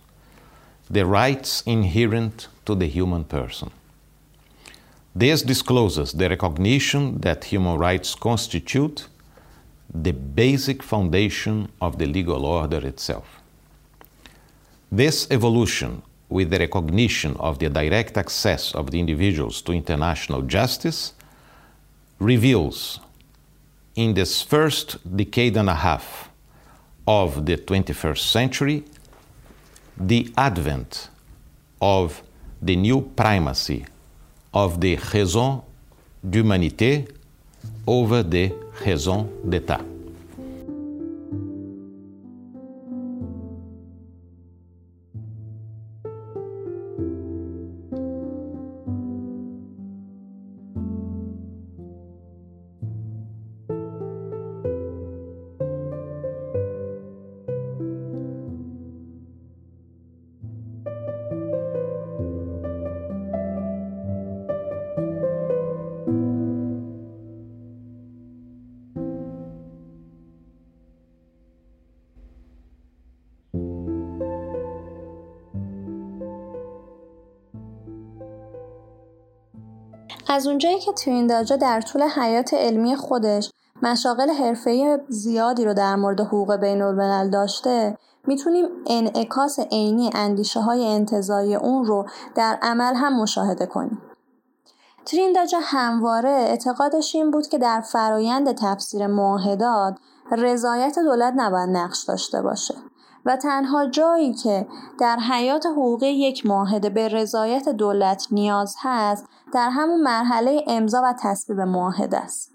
the 0.91 1.07
rights 1.07 1.63
inherent 1.67 2.49
to 2.67 2.75
the 2.75 2.87
human 2.87 3.25
person. 3.25 3.71
This 5.15 5.43
discloses 5.43 6.13
the 6.13 6.29
recognition 6.29 7.21
that 7.21 7.45
human 7.45 7.79
rights 7.79 8.15
constitute 8.15 9.07
the 9.93 10.13
basic 10.13 10.83
foundation 10.83 11.69
of 11.81 11.99
the 11.99 12.07
legal 12.07 12.45
order 12.45 12.85
itself. 12.85 13.41
This 14.91 15.29
evolution, 15.31 16.03
with 16.29 16.51
the 16.51 16.59
recognition 16.59 17.37
of 17.37 17.59
the 17.59 17.69
direct 17.69 18.17
access 18.17 18.75
of 18.75 18.91
the 18.91 18.99
individuals 18.99 19.63
to 19.63 19.73
international 19.73 20.43
justice, 20.43 21.13
reveals 22.19 22.99
in 23.95 24.15
this 24.15 24.43
first 24.43 24.99
decade 25.17 25.57
and 25.57 25.69
a 25.69 25.75
half 25.75 26.29
of 27.07 27.47
the 27.47 27.57
21st 27.57 28.19
century 28.19 28.85
the 29.99 30.33
advent 30.37 31.11
of 31.81 32.23
the 32.61 32.77
new 32.77 33.01
primacy 33.01 33.85
of 34.53 34.81
the 34.81 34.97
raison 35.13 35.63
d'humanité 36.23 37.07
over 37.87 38.23
the 38.23 38.53
raison 38.85 39.29
d'État. 39.45 39.94
از 80.35 80.47
اونجایی 80.47 80.79
که 80.79 80.93
ترینداجا 80.93 81.57
در 81.57 81.81
طول 81.81 82.03
حیات 82.03 82.55
علمی 82.55 82.97
خودش 82.97 83.51
مشاغل 83.83 84.31
حرفه‌ای 84.31 84.99
زیادی 85.09 85.65
رو 85.65 85.75
در 85.75 85.97
مورد 85.97 86.21
حقوق 86.21 86.57
بین 86.57 86.83
الملل 86.83 87.31
داشته 87.31 87.99
می‌تونیم 88.27 88.69
انعکاس 88.87 89.59
عینی 89.61 90.11
اندیشه 90.15 90.61
های 90.61 90.87
انتظایی 90.87 91.55
اون 91.55 91.85
رو 91.85 92.07
در 92.35 92.59
عمل 92.63 92.95
هم 92.95 93.21
مشاهده 93.23 93.67
کنیم. 93.67 94.03
ترینداجا 95.07 95.59
همواره 95.63 96.31
اعتقادش 96.31 97.15
این 97.15 97.31
بود 97.31 97.47
که 97.49 97.59
در 97.59 97.81
فرایند 97.81 98.53
تفسیر 98.53 99.07
معاهدات 99.07 99.99
رضایت 100.31 100.99
دولت 100.99 101.35
نباید 101.37 101.71
نقش 101.71 102.05
داشته 102.05 102.43
باشه 102.43 102.75
و 103.25 103.37
تنها 103.37 103.87
جایی 103.87 104.35
که 104.35 104.67
در 105.01 105.17
حیات 105.17 105.67
حقوقی 105.67 106.07
یک 106.07 106.47
معاهده 106.47 106.91
به 106.91 107.09
رضایت 107.09 107.69
دولت 107.69 108.27
نیاز 108.31 108.77
هست 108.83 109.27
در 109.55 109.71
همون 109.71 110.03
مرحله 110.03 110.65
امضا 110.67 111.03
و 111.05 111.15
تصویب 111.23 111.61
معاهده 111.61 112.19
است. 112.19 112.55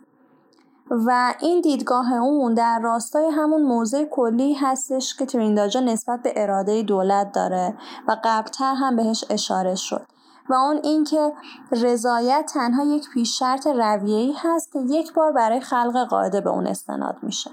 و 0.91 1.33
این 1.39 1.61
دیدگاه 1.61 2.13
اون 2.13 2.53
در 2.53 2.79
راستای 2.79 3.29
همون 3.29 3.61
موضع 3.61 4.05
کلی 4.05 4.53
هستش 4.53 5.15
که 5.15 5.25
ترینداجا 5.25 5.79
نسبت 5.79 6.21
به 6.23 6.33
اراده 6.35 6.83
دولت 6.83 7.31
داره 7.31 7.73
و 8.07 8.17
قبلتر 8.23 8.73
هم 8.73 8.95
بهش 8.95 9.25
اشاره 9.29 9.75
شد. 9.75 10.05
و 10.49 10.53
اون 10.53 10.79
اینکه 10.83 11.33
رضایت 11.71 12.51
تنها 12.53 12.83
یک 12.83 13.09
پیش 13.09 13.39
شرط 13.39 13.67
رویه‌ای 13.67 14.33
هست 14.37 14.71
که 14.71 14.79
یک 14.79 15.13
بار 15.13 15.31
برای 15.31 15.59
خلق 15.59 16.07
قاعده 16.09 16.41
به 16.41 16.49
اون 16.49 16.67
استناد 16.67 17.17
میشه. 17.21 17.51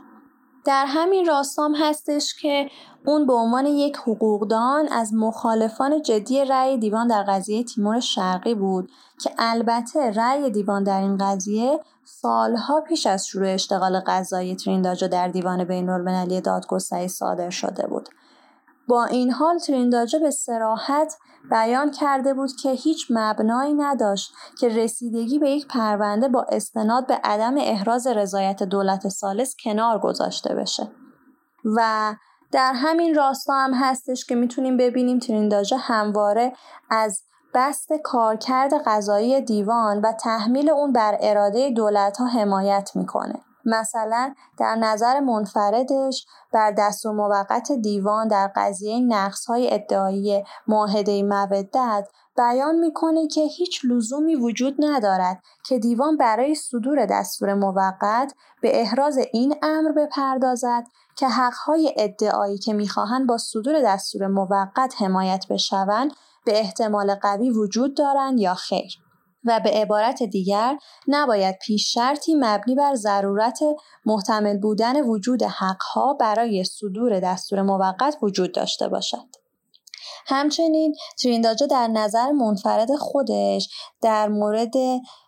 در 0.67 0.85
همین 0.89 1.27
راستام 1.27 1.75
هستش 1.75 2.35
که 2.35 2.71
اون 3.05 3.27
به 3.27 3.33
عنوان 3.33 3.67
یک 3.67 3.97
حقوقدان 3.97 4.89
از 4.89 5.15
مخالفان 5.15 6.03
جدی 6.03 6.45
رأی 6.45 6.79
دیوان 6.79 7.07
در 7.07 7.23
قضیه 7.23 7.65
تیمور 7.65 8.01
شرقی 8.01 8.55
بود 8.55 8.91
که 9.23 9.31
البته 9.39 10.11
رأی 10.11 10.51
دیوان 10.51 10.85
در 10.85 11.01
این 11.01 11.17
قضیه 11.17 11.81
سالها 12.05 12.81
پیش 12.81 13.07
از 13.07 13.27
شروع 13.27 13.49
اشتغال 13.49 14.01
قضایی 14.01 14.57
ترینداجا 14.57 15.07
در 15.07 15.29
دیوان 15.29 15.65
بین 15.65 15.89
المللی 15.89 16.41
دادگستری 16.41 17.09
صادر 17.09 17.51
شده 17.51 17.87
بود. 17.87 18.09
با 18.89 19.05
این 19.05 19.31
حال 19.31 19.59
ترینداجا 19.59 20.19
به 20.19 20.31
سراحت 20.31 21.17
بیان 21.51 21.91
کرده 21.91 22.35
بود 22.35 22.51
که 22.63 22.71
هیچ 22.71 23.07
مبنایی 23.11 23.75
نداشت 23.75 24.33
که 24.61 24.69
رسیدگی 24.69 25.39
به 25.39 25.51
یک 25.51 25.67
پرونده 25.69 26.29
با 26.29 26.47
استناد 26.49 27.07
به 27.07 27.21
عدم 27.25 27.55
احراز 27.59 28.07
رضایت 28.07 28.63
دولت 28.63 29.09
سالس 29.09 29.57
کنار 29.65 29.99
گذاشته 29.99 30.55
بشه. 30.55 30.89
و 31.65 32.15
در 32.53 32.73
همین 32.73 33.15
راستا 33.15 33.55
هم 33.55 33.75
هستش 33.75 34.25
که 34.25 34.35
می‌تونیم 34.35 34.77
ببینیم 34.77 35.19
ترینداجا 35.19 35.77
همواره 35.77 36.53
از 36.91 37.23
بست 37.55 37.93
کارکرد 38.05 38.75
قضایی 38.87 39.41
دیوان 39.41 40.01
و 40.01 40.13
تحمیل 40.13 40.71
اون 40.71 40.93
بر 40.93 41.19
اراده 41.21 41.71
دولت 41.71 42.17
ها 42.17 42.27
حمایت 42.27 42.91
می‌کنه. 42.95 43.46
مثلا 43.67 44.35
در 44.59 44.75
نظر 44.75 45.21
منفردش 45.21 46.27
بر 46.53 46.71
دست 46.71 47.07
و 47.07 47.13
موقت 47.13 47.73
دیوان 47.73 48.29
در 48.29 48.53
قضیه 48.57 49.01
نقص 49.01 49.47
های 49.47 49.75
ادعایی 49.75 50.45
معاهده 50.67 51.23
مودت 51.23 52.09
بیان 52.37 52.75
می‌کنه 52.75 53.27
که 53.27 53.41
هیچ 53.41 53.81
لزومی 53.85 54.35
وجود 54.35 54.75
ندارد 54.79 55.43
که 55.65 55.79
دیوان 55.79 56.17
برای 56.17 56.55
صدور 56.55 57.07
دستور 57.07 57.55
موقت 57.55 58.35
به 58.63 58.81
احراز 58.81 59.19
این 59.33 59.55
امر 59.63 59.93
بپردازد 59.93 60.85
که 61.17 61.29
حقهای 61.29 61.95
ادعایی 61.97 62.59
که 62.59 62.73
می‌خواهند 62.73 63.27
با 63.27 63.39
صدور 63.39 63.83
دستور 63.83 64.27
موقت 64.27 64.95
حمایت 64.99 65.45
بشوند 65.51 66.13
به 66.45 66.61
احتمال 66.61 67.15
قوی 67.15 67.51
وجود 67.51 67.97
دارند 67.97 68.41
یا 68.41 68.55
خیر. 68.55 69.06
و 69.47 69.61
به 69.61 69.71
عبارت 69.71 70.23
دیگر 70.23 70.79
نباید 71.09 71.59
پیش 71.59 71.93
شرطی 71.93 72.35
مبنی 72.35 72.75
بر 72.75 72.95
ضرورت 72.95 73.59
محتمل 74.07 74.59
بودن 74.59 75.01
وجود 75.01 75.43
حقها 75.43 76.15
برای 76.21 76.65
صدور 76.65 77.21
دستور 77.21 77.63
موقت 77.63 78.17
وجود 78.23 78.55
داشته 78.55 78.89
باشد. 78.89 79.27
همچنین 80.27 80.95
ترینداجا 81.23 81.67
در 81.67 81.89
نظر 81.89 82.31
منفرد 82.31 82.97
خودش 82.97 83.69
در 84.03 84.29
مورد 84.29 84.75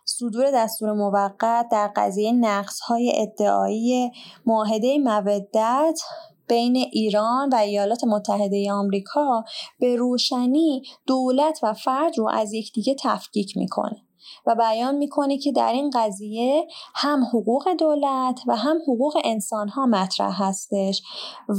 صدور 0.05 0.51
دستور 0.51 0.93
موقت 0.93 1.67
در 1.71 1.91
قضیه 1.95 2.31
نقص 2.31 2.79
های 2.79 3.13
ادعایی 3.15 4.11
معاهده 4.45 4.97
مودت 4.97 6.01
بین 6.47 6.75
ایران 6.75 7.49
و 7.49 7.55
ایالات 7.55 8.03
متحده 8.03 8.71
آمریکا 8.71 9.43
به 9.79 9.95
روشنی 9.95 10.81
دولت 11.07 11.59
و 11.63 11.73
فرد 11.73 12.17
رو 12.17 12.29
از 12.29 12.53
یکدیگه 12.53 12.95
تفکیک 13.03 13.57
می‌کنه 13.57 14.08
و 14.45 14.55
بیان 14.55 14.95
می‌کنه 14.95 15.37
که 15.37 15.51
در 15.51 15.71
این 15.73 15.89
قضیه 15.93 16.67
هم 16.95 17.23
حقوق 17.23 17.69
دولت 17.79 18.39
و 18.47 18.55
هم 18.55 18.77
حقوق 18.87 19.17
انسان 19.23 19.69
ها 19.69 19.85
مطرح 19.85 20.43
هستش 20.43 21.01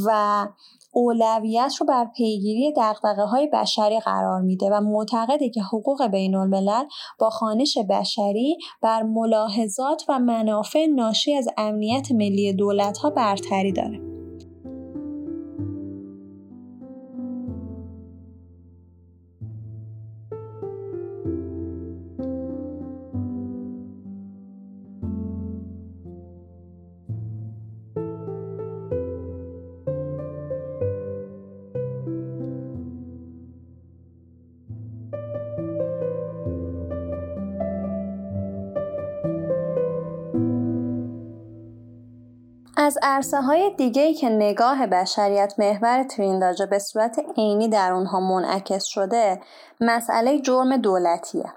و 0.07 0.47
اولویت 0.93 1.75
رو 1.81 1.87
بر 1.87 2.05
پیگیری 2.17 2.73
دقدقه 2.73 3.23
های 3.23 3.47
بشری 3.47 4.01
قرار 4.01 4.41
میده 4.41 4.71
و 4.71 4.81
معتقده 4.81 5.51
که 5.51 5.63
حقوق 5.63 6.07
بین 6.07 6.35
الملل 6.35 6.85
با 7.19 7.31
خانش 7.31 7.79
بشری 7.91 8.59
بر 8.83 9.03
ملاحظات 9.03 10.05
و 10.09 10.19
منافع 10.19 10.87
ناشی 10.87 11.35
از 11.35 11.49
امنیت 11.57 12.13
ملی 12.13 12.53
دولت 12.53 12.99
ها 12.99 13.11
برتری 13.11 13.73
داره. 13.73 14.20
از 42.91 42.99
عرصه 43.03 43.41
های 43.41 43.71
دیگه 43.77 44.15
که 44.15 44.29
نگاه 44.29 44.87
بشریت 44.87 45.55
محور 45.59 46.03
ترینداجا 46.03 46.67
به 46.67 46.79
صورت 46.79 47.21
عینی 47.37 47.69
در 47.69 47.93
اونها 47.93 48.21
منعکس 48.21 48.85
شده 48.85 49.41
مسئله 49.81 50.41
جرم 50.41 50.77
دولتیه. 50.77 51.53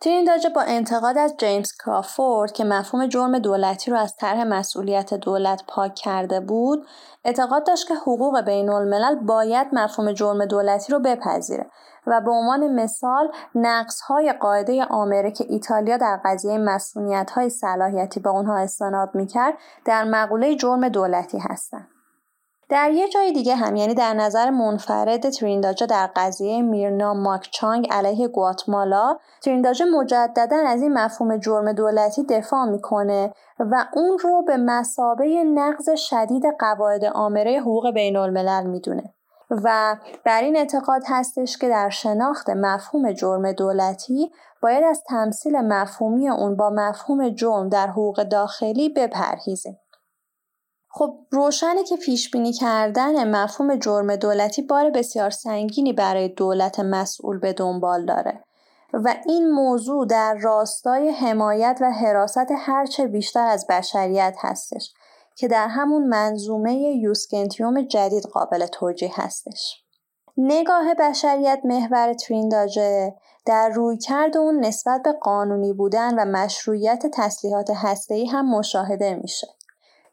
ترینداجا 0.00 0.50
با 0.54 0.62
انتقاد 0.62 1.18
از 1.18 1.34
جیمز 1.36 1.72
کرافورد 1.84 2.52
که 2.52 2.64
مفهوم 2.64 3.06
جرم 3.06 3.38
دولتی 3.38 3.90
رو 3.90 3.96
از 3.96 4.16
طرح 4.16 4.44
مسئولیت 4.44 5.14
دولت 5.14 5.62
پاک 5.68 5.94
کرده 5.94 6.40
بود 6.40 6.86
اعتقاد 7.24 7.66
داشت 7.66 7.88
که 7.88 7.94
حقوق 7.94 8.40
بین 8.40 8.70
الملل 8.70 9.14
باید 9.14 9.66
مفهوم 9.72 10.12
جرم 10.12 10.44
دولتی 10.44 10.92
رو 10.92 10.98
بپذیره 10.98 11.70
و 12.06 12.20
به 12.20 12.30
عنوان 12.30 12.74
مثال 12.74 13.32
نقص 13.54 14.00
های 14.00 14.32
قاعده 14.32 14.84
آمره 14.84 15.30
که 15.30 15.44
ایتالیا 15.48 15.96
در 15.96 16.20
قضیه 16.24 16.58
مسئولیت 16.58 17.30
های 17.30 17.50
صلاحیتی 17.50 18.20
با 18.20 18.30
اونها 18.30 18.56
استناد 18.58 19.10
می‌کرد 19.14 19.54
در 19.84 20.04
مقوله 20.04 20.56
جرم 20.56 20.88
دولتی 20.88 21.38
هستند. 21.38 21.95
در 22.68 22.90
یه 22.90 23.08
جای 23.08 23.32
دیگه 23.32 23.54
هم 23.54 23.76
یعنی 23.76 23.94
در 23.94 24.14
نظر 24.14 24.50
منفرد 24.50 25.30
ترینداجا 25.30 25.86
در 25.86 26.10
قضیه 26.16 26.62
میرنا 26.62 27.14
ماکچانگ 27.14 27.88
علیه 27.90 28.28
گواتمالا 28.28 29.16
ترینداجا 29.42 29.84
مجددا 29.84 30.56
از 30.66 30.82
این 30.82 30.92
مفهوم 30.92 31.36
جرم 31.36 31.72
دولتی 31.72 32.24
دفاع 32.24 32.64
می‌کنه 32.64 33.32
و 33.58 33.86
اون 33.94 34.18
رو 34.18 34.42
به 34.42 34.56
مسابه 34.56 35.44
نقض 35.44 35.90
شدید 35.96 36.42
قواعد 36.58 37.04
آمره 37.04 37.60
حقوق 37.60 37.90
بین 37.90 38.16
الملل 38.16 38.66
می‌دونه 38.66 39.14
و 39.50 39.96
بر 40.24 40.42
این 40.42 40.56
اعتقاد 40.56 41.02
هستش 41.06 41.58
که 41.58 41.68
در 41.68 41.88
شناخت 41.88 42.50
مفهوم 42.50 43.12
جرم 43.12 43.52
دولتی 43.52 44.32
باید 44.62 44.84
از 44.84 45.02
تمثیل 45.08 45.60
مفهومی 45.60 46.28
اون 46.28 46.56
با 46.56 46.70
مفهوم 46.70 47.28
جرم 47.28 47.68
در 47.68 47.86
حقوق 47.86 48.22
داخلی 48.22 48.88
بپرهیزیم. 48.88 49.78
خب 50.98 51.18
روشنه 51.30 51.84
که 51.84 51.96
پیش 51.96 52.30
بینی 52.30 52.52
کردن 52.52 53.30
مفهوم 53.30 53.76
جرم 53.76 54.16
دولتی 54.16 54.62
بار 54.62 54.90
بسیار 54.90 55.30
سنگینی 55.30 55.92
برای 55.92 56.28
دولت 56.28 56.80
مسئول 56.80 57.38
به 57.38 57.52
دنبال 57.52 58.04
داره 58.06 58.44
و 58.92 59.14
این 59.26 59.50
موضوع 59.50 60.06
در 60.06 60.34
راستای 60.34 61.08
حمایت 61.08 61.78
و 61.80 61.90
حراست 61.90 62.46
هرچه 62.58 63.06
بیشتر 63.06 63.46
از 63.46 63.66
بشریت 63.66 64.36
هستش 64.40 64.92
که 65.36 65.48
در 65.48 65.68
همون 65.68 66.08
منظومه 66.08 66.74
یوسکنتیوم 66.74 67.82
جدید 67.82 68.24
قابل 68.24 68.66
توجیه 68.66 69.10
هستش. 69.14 69.84
نگاه 70.36 70.94
بشریت 70.94 71.60
محور 71.64 72.14
ترینداجه 72.14 73.14
در 73.46 73.68
رویکرد 73.68 74.36
اون 74.36 74.64
نسبت 74.64 75.02
به 75.02 75.12
قانونی 75.12 75.72
بودن 75.72 76.14
و 76.18 76.24
مشروعیت 76.24 77.06
تسلیحات 77.12 77.70
هسته‌ای 77.74 78.26
هم 78.26 78.50
مشاهده 78.50 79.14
میشه. 79.14 79.55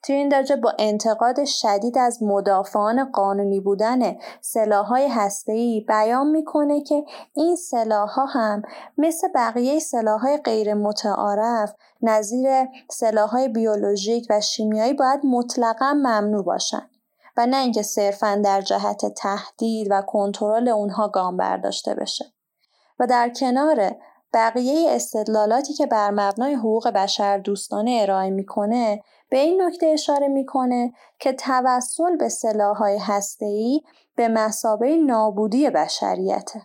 ترینداجه 0.03 0.55
با 0.55 0.73
انتقاد 0.79 1.45
شدید 1.45 1.97
از 1.97 2.23
مدافعان 2.23 3.11
قانونی 3.11 3.59
بودن 3.59 4.15
سلاحهای 4.41 5.07
هسته‌ای 5.07 5.85
بیان 5.87 6.27
می‌کنه 6.27 6.81
که 6.81 7.03
این 7.33 7.55
سلاحها 7.55 8.25
هم 8.25 8.61
مثل 8.97 9.27
بقیه 9.35 9.79
سلاحهای 9.79 10.37
غیر 10.37 10.73
متعارف 10.73 11.73
نظیر 12.01 12.47
سلاحهای 12.91 13.47
بیولوژیک 13.47 14.27
و 14.29 14.41
شیمیایی 14.41 14.93
باید 14.93 15.25
مطلقا 15.25 15.93
ممنوع 15.93 16.43
باشند 16.43 16.89
و 17.37 17.45
نه 17.45 17.57
اینکه 17.57 17.81
صرفا 17.81 18.41
در 18.43 18.61
جهت 18.61 19.05
تهدید 19.05 19.87
و 19.91 20.01
کنترل 20.01 20.67
اونها 20.67 21.07
گام 21.07 21.37
برداشته 21.37 21.95
بشه. 21.95 22.25
و 22.99 23.07
در 23.07 23.29
کنار 23.29 23.91
بقیه 24.33 24.91
استدلالاتی 24.91 25.73
که 25.73 25.85
بر 25.85 26.11
مبنای 26.11 26.53
حقوق 26.53 26.87
بشر 26.87 27.37
دوستانه 27.37 27.99
ارائه 28.01 28.29
می‌کنه 28.29 29.01
به 29.33 29.39
این 29.39 29.61
نکته 29.61 29.85
اشاره 29.85 30.27
می‌کنه 30.27 30.93
که 31.19 31.33
توسل 31.33 32.15
به 32.17 32.29
سلاحهای 32.29 32.97
هسته‌ای 32.97 33.81
به 34.15 34.27
مسابه 34.27 34.95
نابودی 34.95 35.69
بشریته. 35.69 36.61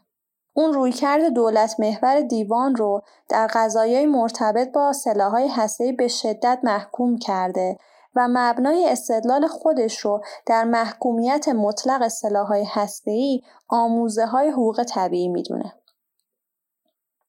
اون 0.55 0.73
رویکرد 0.73 1.25
دولت 1.25 1.81
محور 1.81 2.21
دیوان 2.21 2.77
رو 2.77 3.03
در 3.29 3.47
قضایای 3.55 4.07
مرتبط 4.07 4.73
با 4.73 4.93
سلاحهای 4.93 5.49
هسته‌ای 5.49 5.93
به 5.93 6.09
شدت 6.09 6.59
محکوم 6.63 7.19
کرده 7.19 7.79
و 8.15 8.29
مبنای 8.31 8.89
استدلال 8.89 9.47
خودش 9.47 9.99
رو 9.99 10.23
در 10.47 10.65
محکومیت 10.65 11.49
مطلق 11.49 12.09
سلاحهای 12.09 12.65
هسته‌ای 12.69 13.43
آموزه 13.69 14.27
های 14.27 14.49
حقوق 14.49 14.85
طبیعی 14.85 15.29
می‌دونه. 15.29 15.78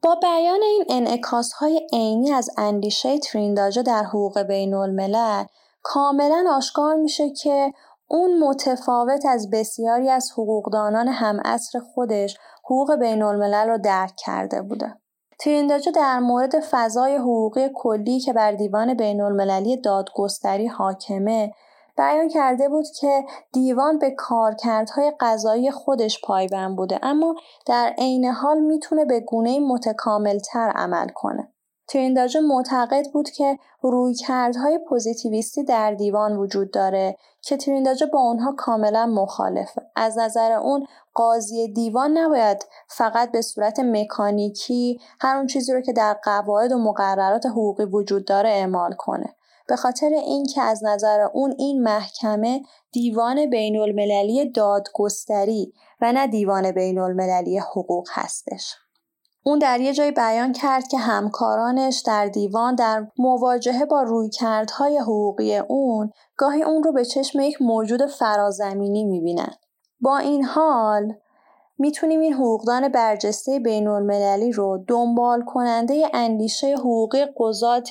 با 0.04 0.16
بیان 0.16 0.62
این 0.62 0.86
انعکاس 0.90 1.54
های 1.54 1.88
عینی 1.94 2.32
از 2.32 2.50
اندیشه 2.58 3.20
ترینداجا 3.20 3.82
در 3.82 4.04
حقوق 4.04 4.40
بین 4.42 4.74
الملل 4.74 5.44
کاملا 5.84 6.46
آشکار 6.52 6.96
میشه 6.96 7.30
که 7.30 7.74
اون 8.08 8.40
متفاوت 8.40 9.26
از 9.26 9.50
بسیاری 9.50 10.10
از 10.10 10.32
حقوقدانان 10.32 11.08
هم 11.08 11.42
عصر 11.46 11.80
خودش 11.80 12.38
حقوق 12.64 12.96
بین 12.96 13.22
الملل 13.22 13.68
رو 13.68 13.78
درک 13.78 14.16
کرده 14.16 14.62
بوده. 14.62 14.96
ترینداجا 15.40 15.92
در 15.92 16.20
مورد 16.20 16.60
فضای 16.60 17.16
حقوقی 17.16 17.70
کلی 17.76 18.20
که 18.20 18.34
بر 18.34 18.52
دیوان 18.52 18.94
بین 18.94 19.22
المللی 19.22 19.78
دادگستری 19.78 20.68
حاکمه 20.68 21.54
بیان 22.00 22.28
کرده 22.28 22.70
بود 22.70 22.86
که 23.00 23.26
دیوان 23.52 24.00
به 24.00 24.12
کارکردهای 24.12 25.14
قضایی 25.20 25.72
خودش 25.72 26.22
پایبند 26.22 26.76
بوده 26.76 27.00
اما 27.02 27.36
در 27.66 27.94
عین 27.98 28.26
حال 28.26 28.60
می‌تونه 28.60 29.06
به 29.06 29.20
گونه 29.20 29.60
متکاملتر 29.60 30.72
عمل 30.76 31.08
کنه. 31.16 31.54
ترینداجه 31.88 32.40
معتقد 32.40 33.06
بود 33.14 33.30
که 33.30 33.60
رویکردهای 33.82 34.80
پوزیتیویستی 34.90 35.64
در 35.64 35.94
دیوان 35.94 36.38
وجود 36.38 36.72
داره 36.72 37.16
که 37.42 37.58
ترینداجه 37.58 38.06
با 38.06 38.20
اونها 38.20 38.54
کاملا 38.58 39.06
مخالفه. 39.06 39.82
از 39.96 40.18
نظر 40.18 40.52
اون 40.52 40.88
قاضی 41.14 41.74
دیوان 41.74 42.18
نباید 42.18 42.66
فقط 42.88 43.32
به 43.32 43.42
صورت 43.42 43.80
مکانیکی 43.80 45.00
هر 45.20 45.38
اون 45.38 45.48
چیزی 45.48 45.74
رو 45.74 45.82
که 45.82 45.94
در 45.94 46.14
قواعد 46.14 46.72
و 46.72 46.78
مقررات 46.78 47.46
حقوقی 47.46 47.84
وجود 47.86 48.26
داره 48.26 48.50
اعمال 48.50 48.94
کنه. 48.94 49.36
به 49.70 49.76
خاطر 49.76 50.10
اینکه 50.14 50.62
از 50.62 50.84
نظر 50.84 51.28
اون 51.34 51.56
این 51.58 51.84
محکمه 51.84 52.62
دیوان 52.92 53.50
بین 53.50 53.80
المللی 53.80 54.52
دادگستری 54.52 55.74
و 56.02 56.12
نه 56.12 56.28
دیوان 56.28 56.72
بین 56.72 57.00
المللی 57.00 57.58
حقوق 57.58 58.08
هستش. 58.12 58.76
اون 59.44 59.60
در 59.60 59.80
یه 59.80 59.94
جای 59.94 60.12
بیان 60.12 60.54
کرد 60.54 60.88
که 60.88 60.98
همکارانش 60.98 62.04
در 62.06 62.28
دیوان 62.28 62.76
در 62.76 63.08
مواجهه 63.18 63.86
با 63.86 64.02
رویکردهای 64.02 64.98
حقوقی 64.98 65.58
اون 65.58 66.12
گاهی 66.38 66.64
اون 66.64 66.84
رو 66.84 66.94
به 66.94 67.06
چشم 67.06 67.40
یک 67.40 67.62
موجود 67.62 68.06
فرازمینی 68.06 69.06
می‌بینن. 69.06 69.54
با 70.00 70.18
این 70.18 70.44
حال 70.44 71.14
می‌تونیم 71.80 72.20
این 72.20 72.34
حقوقدان 72.34 72.90
برجسته 72.90 73.60
بین 73.60 73.88
المللی 73.88 74.52
رو 74.52 74.84
دنبال 74.88 75.42
کننده 75.42 76.10
اندیشه 76.14 76.76
حقوقی 76.76 77.26
قضات 77.38 77.90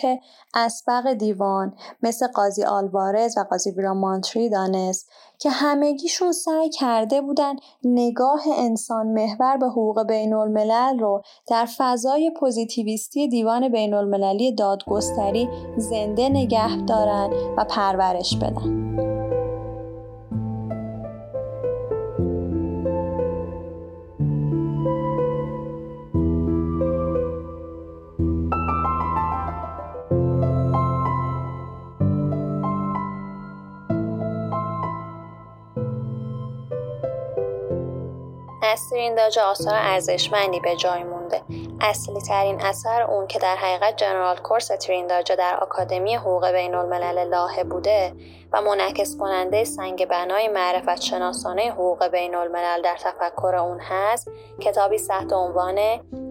اسبق 0.55 1.13
دیوان 1.13 1.75
مثل 2.03 2.27
قاضی 2.27 2.65
آلوارز 2.65 3.39
و 3.39 3.45
قاضی 3.51 3.71
ویرامانتری 3.71 4.51
دانست 4.51 5.11
که 5.39 5.51
همگیشون 5.51 6.33
سعی 6.33 6.69
کرده 6.69 7.21
بودن 7.21 7.57
نگاه 7.85 8.43
انسان 8.57 9.07
محور 9.07 9.57
به 9.57 9.67
حقوق 9.67 10.07
بین 10.07 10.35
الملل 10.35 10.99
رو 10.99 11.23
در 11.49 11.69
فضای 11.79 12.31
پوزیتیویستی 12.41 13.29
دیوان 13.29 13.69
بین 13.69 13.95
المللی 13.95 14.53
دادگستری 14.53 15.49
زنده 15.77 16.29
نگه 16.29 16.77
دارن 16.87 17.31
و 17.59 17.65
پرورش 17.65 18.37
بدن. 18.37 19.08
از 38.69 38.91
ترینداج 38.91 39.39
آثار 39.39 39.75
ارزشمندی 39.77 40.61
به 40.61 40.77
جای 40.77 41.05
مونده. 41.05 41.43
اصلی 41.81 42.21
ترین 42.21 42.61
اثر 42.61 43.03
اون 43.03 43.27
که 43.27 43.39
در 43.39 43.57
حقیقت 43.57 43.97
جنرال 43.97 44.37
کورس 44.37 44.67
ترینداجا 44.67 45.35
در 45.35 45.59
آکادمی 45.61 46.15
حقوق 46.15 46.51
بین 46.51 46.75
الملل 46.75 47.29
لاهه 47.29 47.65
بوده 47.65 48.13
و 48.53 48.63
منعکس 48.63 49.17
کننده 49.17 49.65
سنگ 49.65 50.07
بنای 50.07 50.49
معرفت 50.49 51.01
شناسانه 51.01 51.71
حقوق 51.71 52.07
بین 52.07 52.35
الملل 52.35 52.83
در 52.83 52.97
تفکر 52.97 53.57
اون 53.57 53.81
هست. 53.81 54.31
کتابی 54.61 54.99
تحت 54.99 55.33
عنوان 55.33 55.79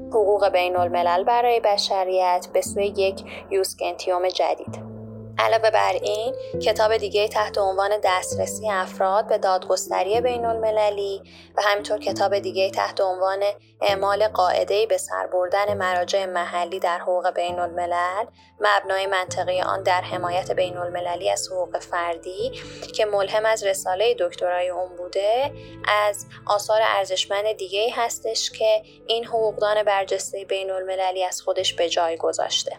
حقوق 0.10 0.50
بین 0.50 0.76
الملل 0.78 1.24
برای 1.24 1.60
بشریت 1.60 2.48
به 2.54 2.62
سوی 2.62 2.86
یک 2.86 3.24
یوسکنتیوم 3.50 4.28
جدید. 4.28 4.97
علاوه 5.40 5.70
بر 5.70 5.94
این 5.94 6.36
کتاب 6.64 6.98
دیگه 6.98 7.28
تحت 7.28 7.58
عنوان 7.58 7.92
دسترسی 8.04 8.70
افراد 8.70 9.28
به 9.28 9.38
دادگستری 9.38 10.22
بین 10.22 10.46
المللی 10.46 11.22
و 11.58 11.62
همینطور 11.62 12.00
کتاب 12.00 12.40
دیگه 12.40 12.70
تحت 12.70 13.02
عنوان 13.02 13.44
اعمال 13.82 14.28
قاعده 14.28 14.86
به 14.86 14.98
سر 14.98 15.28
بردن 15.28 15.78
مراجع 15.78 16.26
محلی 16.26 16.80
در 16.80 17.00
حقوق 17.00 17.30
بین 17.30 17.60
الملل 17.60 18.26
مبنای 18.60 19.08
منطقی 19.08 19.62
آن 19.62 19.84
در 19.84 20.02
حمایت 20.02 20.52
بین 20.52 20.78
المللی 20.78 21.30
از 21.30 21.48
حقوق 21.52 21.80
فردی 21.80 22.52
که 22.96 23.06
ملهم 23.06 23.46
از 23.46 23.64
رساله 23.64 24.16
دکترای 24.20 24.70
اون 24.70 24.96
بوده 24.98 25.52
از 25.88 26.26
آثار 26.46 26.82
ارزشمند 26.84 27.52
دیگه 27.52 27.90
هستش 27.96 28.52
که 28.52 28.82
این 29.08 29.26
حقوقدان 29.26 29.84
برجسته 29.84 30.46
بین 30.46 30.72
المللی 30.72 31.24
از 31.24 31.42
خودش 31.42 31.74
به 31.74 31.90
جای 31.90 32.18
گذاشته. 32.18 32.78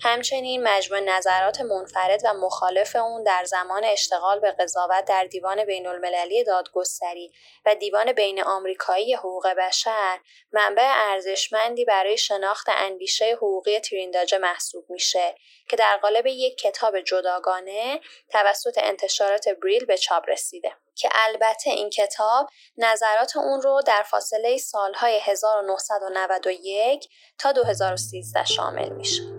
همچنین 0.00 0.62
مجموع 0.62 1.00
نظرات 1.00 1.60
منفرد 1.60 2.20
و 2.24 2.34
مخالف 2.34 2.96
اون 2.96 3.22
در 3.22 3.44
زمان 3.44 3.84
اشتغال 3.84 4.40
به 4.40 4.50
قضاوت 4.50 5.04
در 5.04 5.24
دیوان 5.24 5.64
بین 5.64 5.86
المللی 5.86 6.44
دادگستری 6.44 7.32
و 7.66 7.74
دیوان 7.74 8.12
بین 8.12 8.42
آمریکایی 8.42 9.14
حقوق 9.14 9.48
بشر 9.48 10.20
منبع 10.52 10.92
ارزشمندی 10.96 11.84
برای 11.84 12.18
شناخت 12.18 12.66
اندیشه 12.68 13.34
حقوقی 13.34 13.80
ترینداجه 13.80 14.38
محسوب 14.38 14.84
میشه 14.88 15.34
که 15.68 15.76
در 15.76 15.96
قالب 16.02 16.26
یک 16.26 16.58
کتاب 16.58 17.00
جداگانه 17.00 18.00
توسط 18.30 18.78
انتشارات 18.82 19.48
بریل 19.48 19.84
به 19.84 19.98
چاپ 19.98 20.28
رسیده 20.28 20.72
که 20.94 21.08
البته 21.12 21.70
این 21.70 21.90
کتاب 21.90 22.48
نظرات 22.78 23.36
اون 23.36 23.62
رو 23.62 23.82
در 23.86 24.02
فاصله 24.02 24.58
سالهای 24.58 25.20
1991 25.22 27.08
تا 27.38 27.52
2013 27.52 28.44
شامل 28.44 28.88
میشه. 28.88 29.35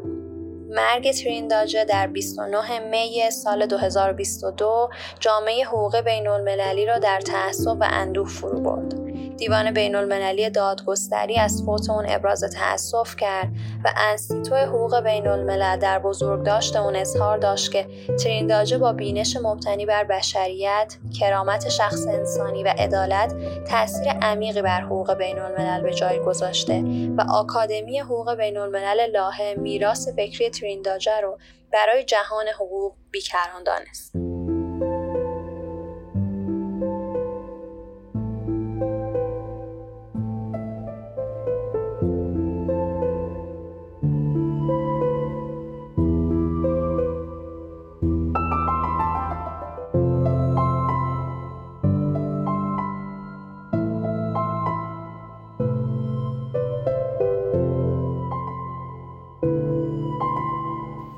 مرگ 0.70 1.12
ترینداجه 1.12 1.86
در 1.86 2.08
29 2.08 2.80
می 2.80 3.32
سال 3.32 3.66
2022 3.66 4.90
جامعه 5.20 5.66
حقوق 5.66 6.02
بین 6.02 6.28
المللی 6.28 6.86
را 6.86 7.00
در 7.00 7.20
تعصب 7.20 7.78
و 7.80 7.88
اندوه 7.90 8.28
فرو 8.28 8.60
برد. 8.60 9.07
دیوان 9.38 9.72
بین 9.72 9.96
المللی 9.96 10.50
دادگستری 10.50 11.36
از 11.36 11.64
فوت 11.66 11.90
اون 11.90 12.06
ابراز 12.08 12.44
تأسف 12.44 13.16
کرد 13.16 13.48
و 13.84 13.94
انسیتو 13.98 14.56
حقوق 14.56 15.00
بین 15.00 15.28
الملل 15.28 15.78
در 15.78 16.00
بزرگداشت 16.00 16.76
اون 16.76 16.96
اظهار 16.96 17.38
داشت 17.38 17.72
که 17.72 17.88
ترینداجه 18.24 18.78
با 18.78 18.94
بینش 18.94 19.38
مبتنی 19.38 19.86
بر 19.86 20.04
بشریت، 20.04 20.98
کرامت 21.20 21.70
شخص 21.70 22.08
انسانی 22.08 22.64
و 22.64 22.68
عدالت 22.68 23.36
تاثیر 23.70 24.12
عمیقی 24.12 24.62
بر 24.62 24.82
حقوق 24.82 25.14
بین 25.14 25.40
الملل 25.40 25.82
به 25.82 25.94
جای 25.94 26.20
گذاشته 26.20 26.84
و 27.18 27.22
آکادمی 27.32 28.00
حقوق 28.00 28.36
بین 28.36 28.58
الملل 28.58 29.12
لاهه 29.12 29.56
میراث 29.58 30.08
فکری 30.08 30.50
ترینداجه 30.50 31.22
رو 31.22 31.38
برای 31.74 32.04
جهان 32.04 32.46
حقوق 32.60 32.94
بیکران 33.12 33.64
دانست. 33.66 34.27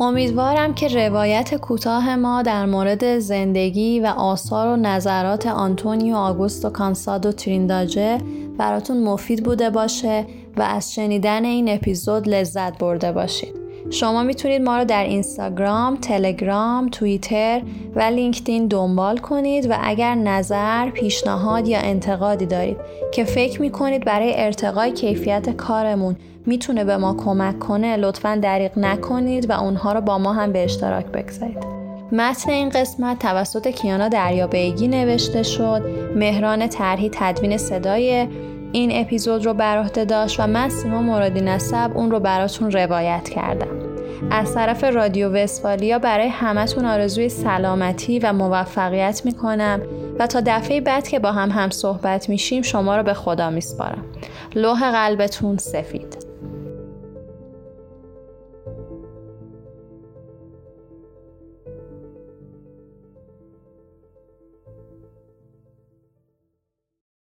امیدوارم 0.10 0.74
که 0.74 0.88
روایت 0.88 1.56
کوتاه 1.56 2.16
ما 2.16 2.42
در 2.42 2.66
مورد 2.66 3.20
زندگی 3.20 4.00
و 4.00 4.06
آثار 4.06 4.68
و 4.68 4.76
نظرات 4.76 5.48
آنتونیو 5.48 6.16
آگوستو 6.16 6.70
کانسادو 6.70 7.32
ترینداجه 7.32 8.18
براتون 8.58 9.04
مفید 9.04 9.44
بوده 9.44 9.70
باشه 9.70 10.26
و 10.58 10.62
از 10.62 10.94
شنیدن 10.94 11.46
این 11.46 11.70
اپیزود 11.70 12.30
لذت 12.30 12.78
برده 12.78 13.12
باشید. 13.12 13.56
شما 13.90 14.24
می‌تونید 14.24 14.62
ما 14.62 14.78
رو 14.78 14.86
در 14.86 15.04
اینستاگرام، 15.04 15.98
تلگرام، 15.98 16.90
توییتر 16.90 17.62
و 17.96 18.02
لینکدین 18.02 18.68
دنبال 18.68 19.18
کنید 19.18 19.72
و 19.72 19.78
اگر 19.82 20.16
نظر، 20.16 20.90
پیشنهاد 20.90 21.68
یا 21.68 21.80
انتقادی 21.80 22.46
دارید 22.46 22.78
که 23.14 23.24
فکر 23.24 23.62
می‌کنید 23.62 24.06
برای 24.06 24.34
ارتقای 24.36 24.92
کیفیت 24.92 25.50
کارمون 25.50 26.16
می‌تونه 26.50 26.84
به 26.84 26.98
ما 26.98 27.14
کمک 27.14 27.60
کنه 27.60 27.98
لطفا 27.98 28.40
دریغ 28.42 28.72
نکنید 28.78 29.50
و 29.50 29.54
اونها 29.54 29.94
رو 29.94 30.02
با 30.02 30.18
ما 30.18 30.34
هم 30.34 30.52
به 30.52 30.64
اشتراک 30.64 31.06
بگذارید. 31.06 31.64
متن 32.12 32.52
این 32.52 32.70
قسمت 32.70 33.20
توسط 33.20 33.68
کیانا 33.68 34.08
دریابیگی 34.08 34.88
نوشته 34.88 35.44
شد. 35.44 35.82
مهران 36.16 36.68
طرحی 36.68 37.10
تدوین 37.14 37.58
صدای 37.58 38.28
این 38.72 38.90
اپیزود 38.94 39.46
رو 39.46 39.54
بر 39.54 39.78
عهده 39.78 40.06
داشت 40.06 40.40
و 40.40 40.48
من 40.48 40.70
سیما 40.70 41.02
مرادی 41.02 41.42
نسب 41.42 41.92
اون 41.96 42.12
رو 42.12 42.20
براتون 42.20 42.72
روایت 42.72 43.30
کردم. 43.30 43.68
از 44.32 44.54
طرف 44.54 44.84
رادیو 44.84 45.30
وستفالیا 45.30 46.00
برای 46.00 46.28
همتون 46.28 46.86
آرزوی 46.86 47.30
سلامتی 47.30 48.20
و 48.20 48.34
موفقیت 48.34 49.22
می‌کنم 49.26 49.82
و 50.20 50.28
تا 50.28 50.42
دفعه 50.46 50.82
بعد 50.82 51.08
که 51.08 51.20
با 51.20 51.32
هم 51.32 51.50
هم 51.50 51.70
صحبت 51.70 52.30
میشیم 52.30 52.62
شما 52.62 52.98
رو 52.98 53.04
به 53.04 53.14
خدا 53.14 53.50
میسپارم. 53.50 54.06
لوح 54.56 54.92
قلبتون 54.92 55.58
سفید. 55.58 56.19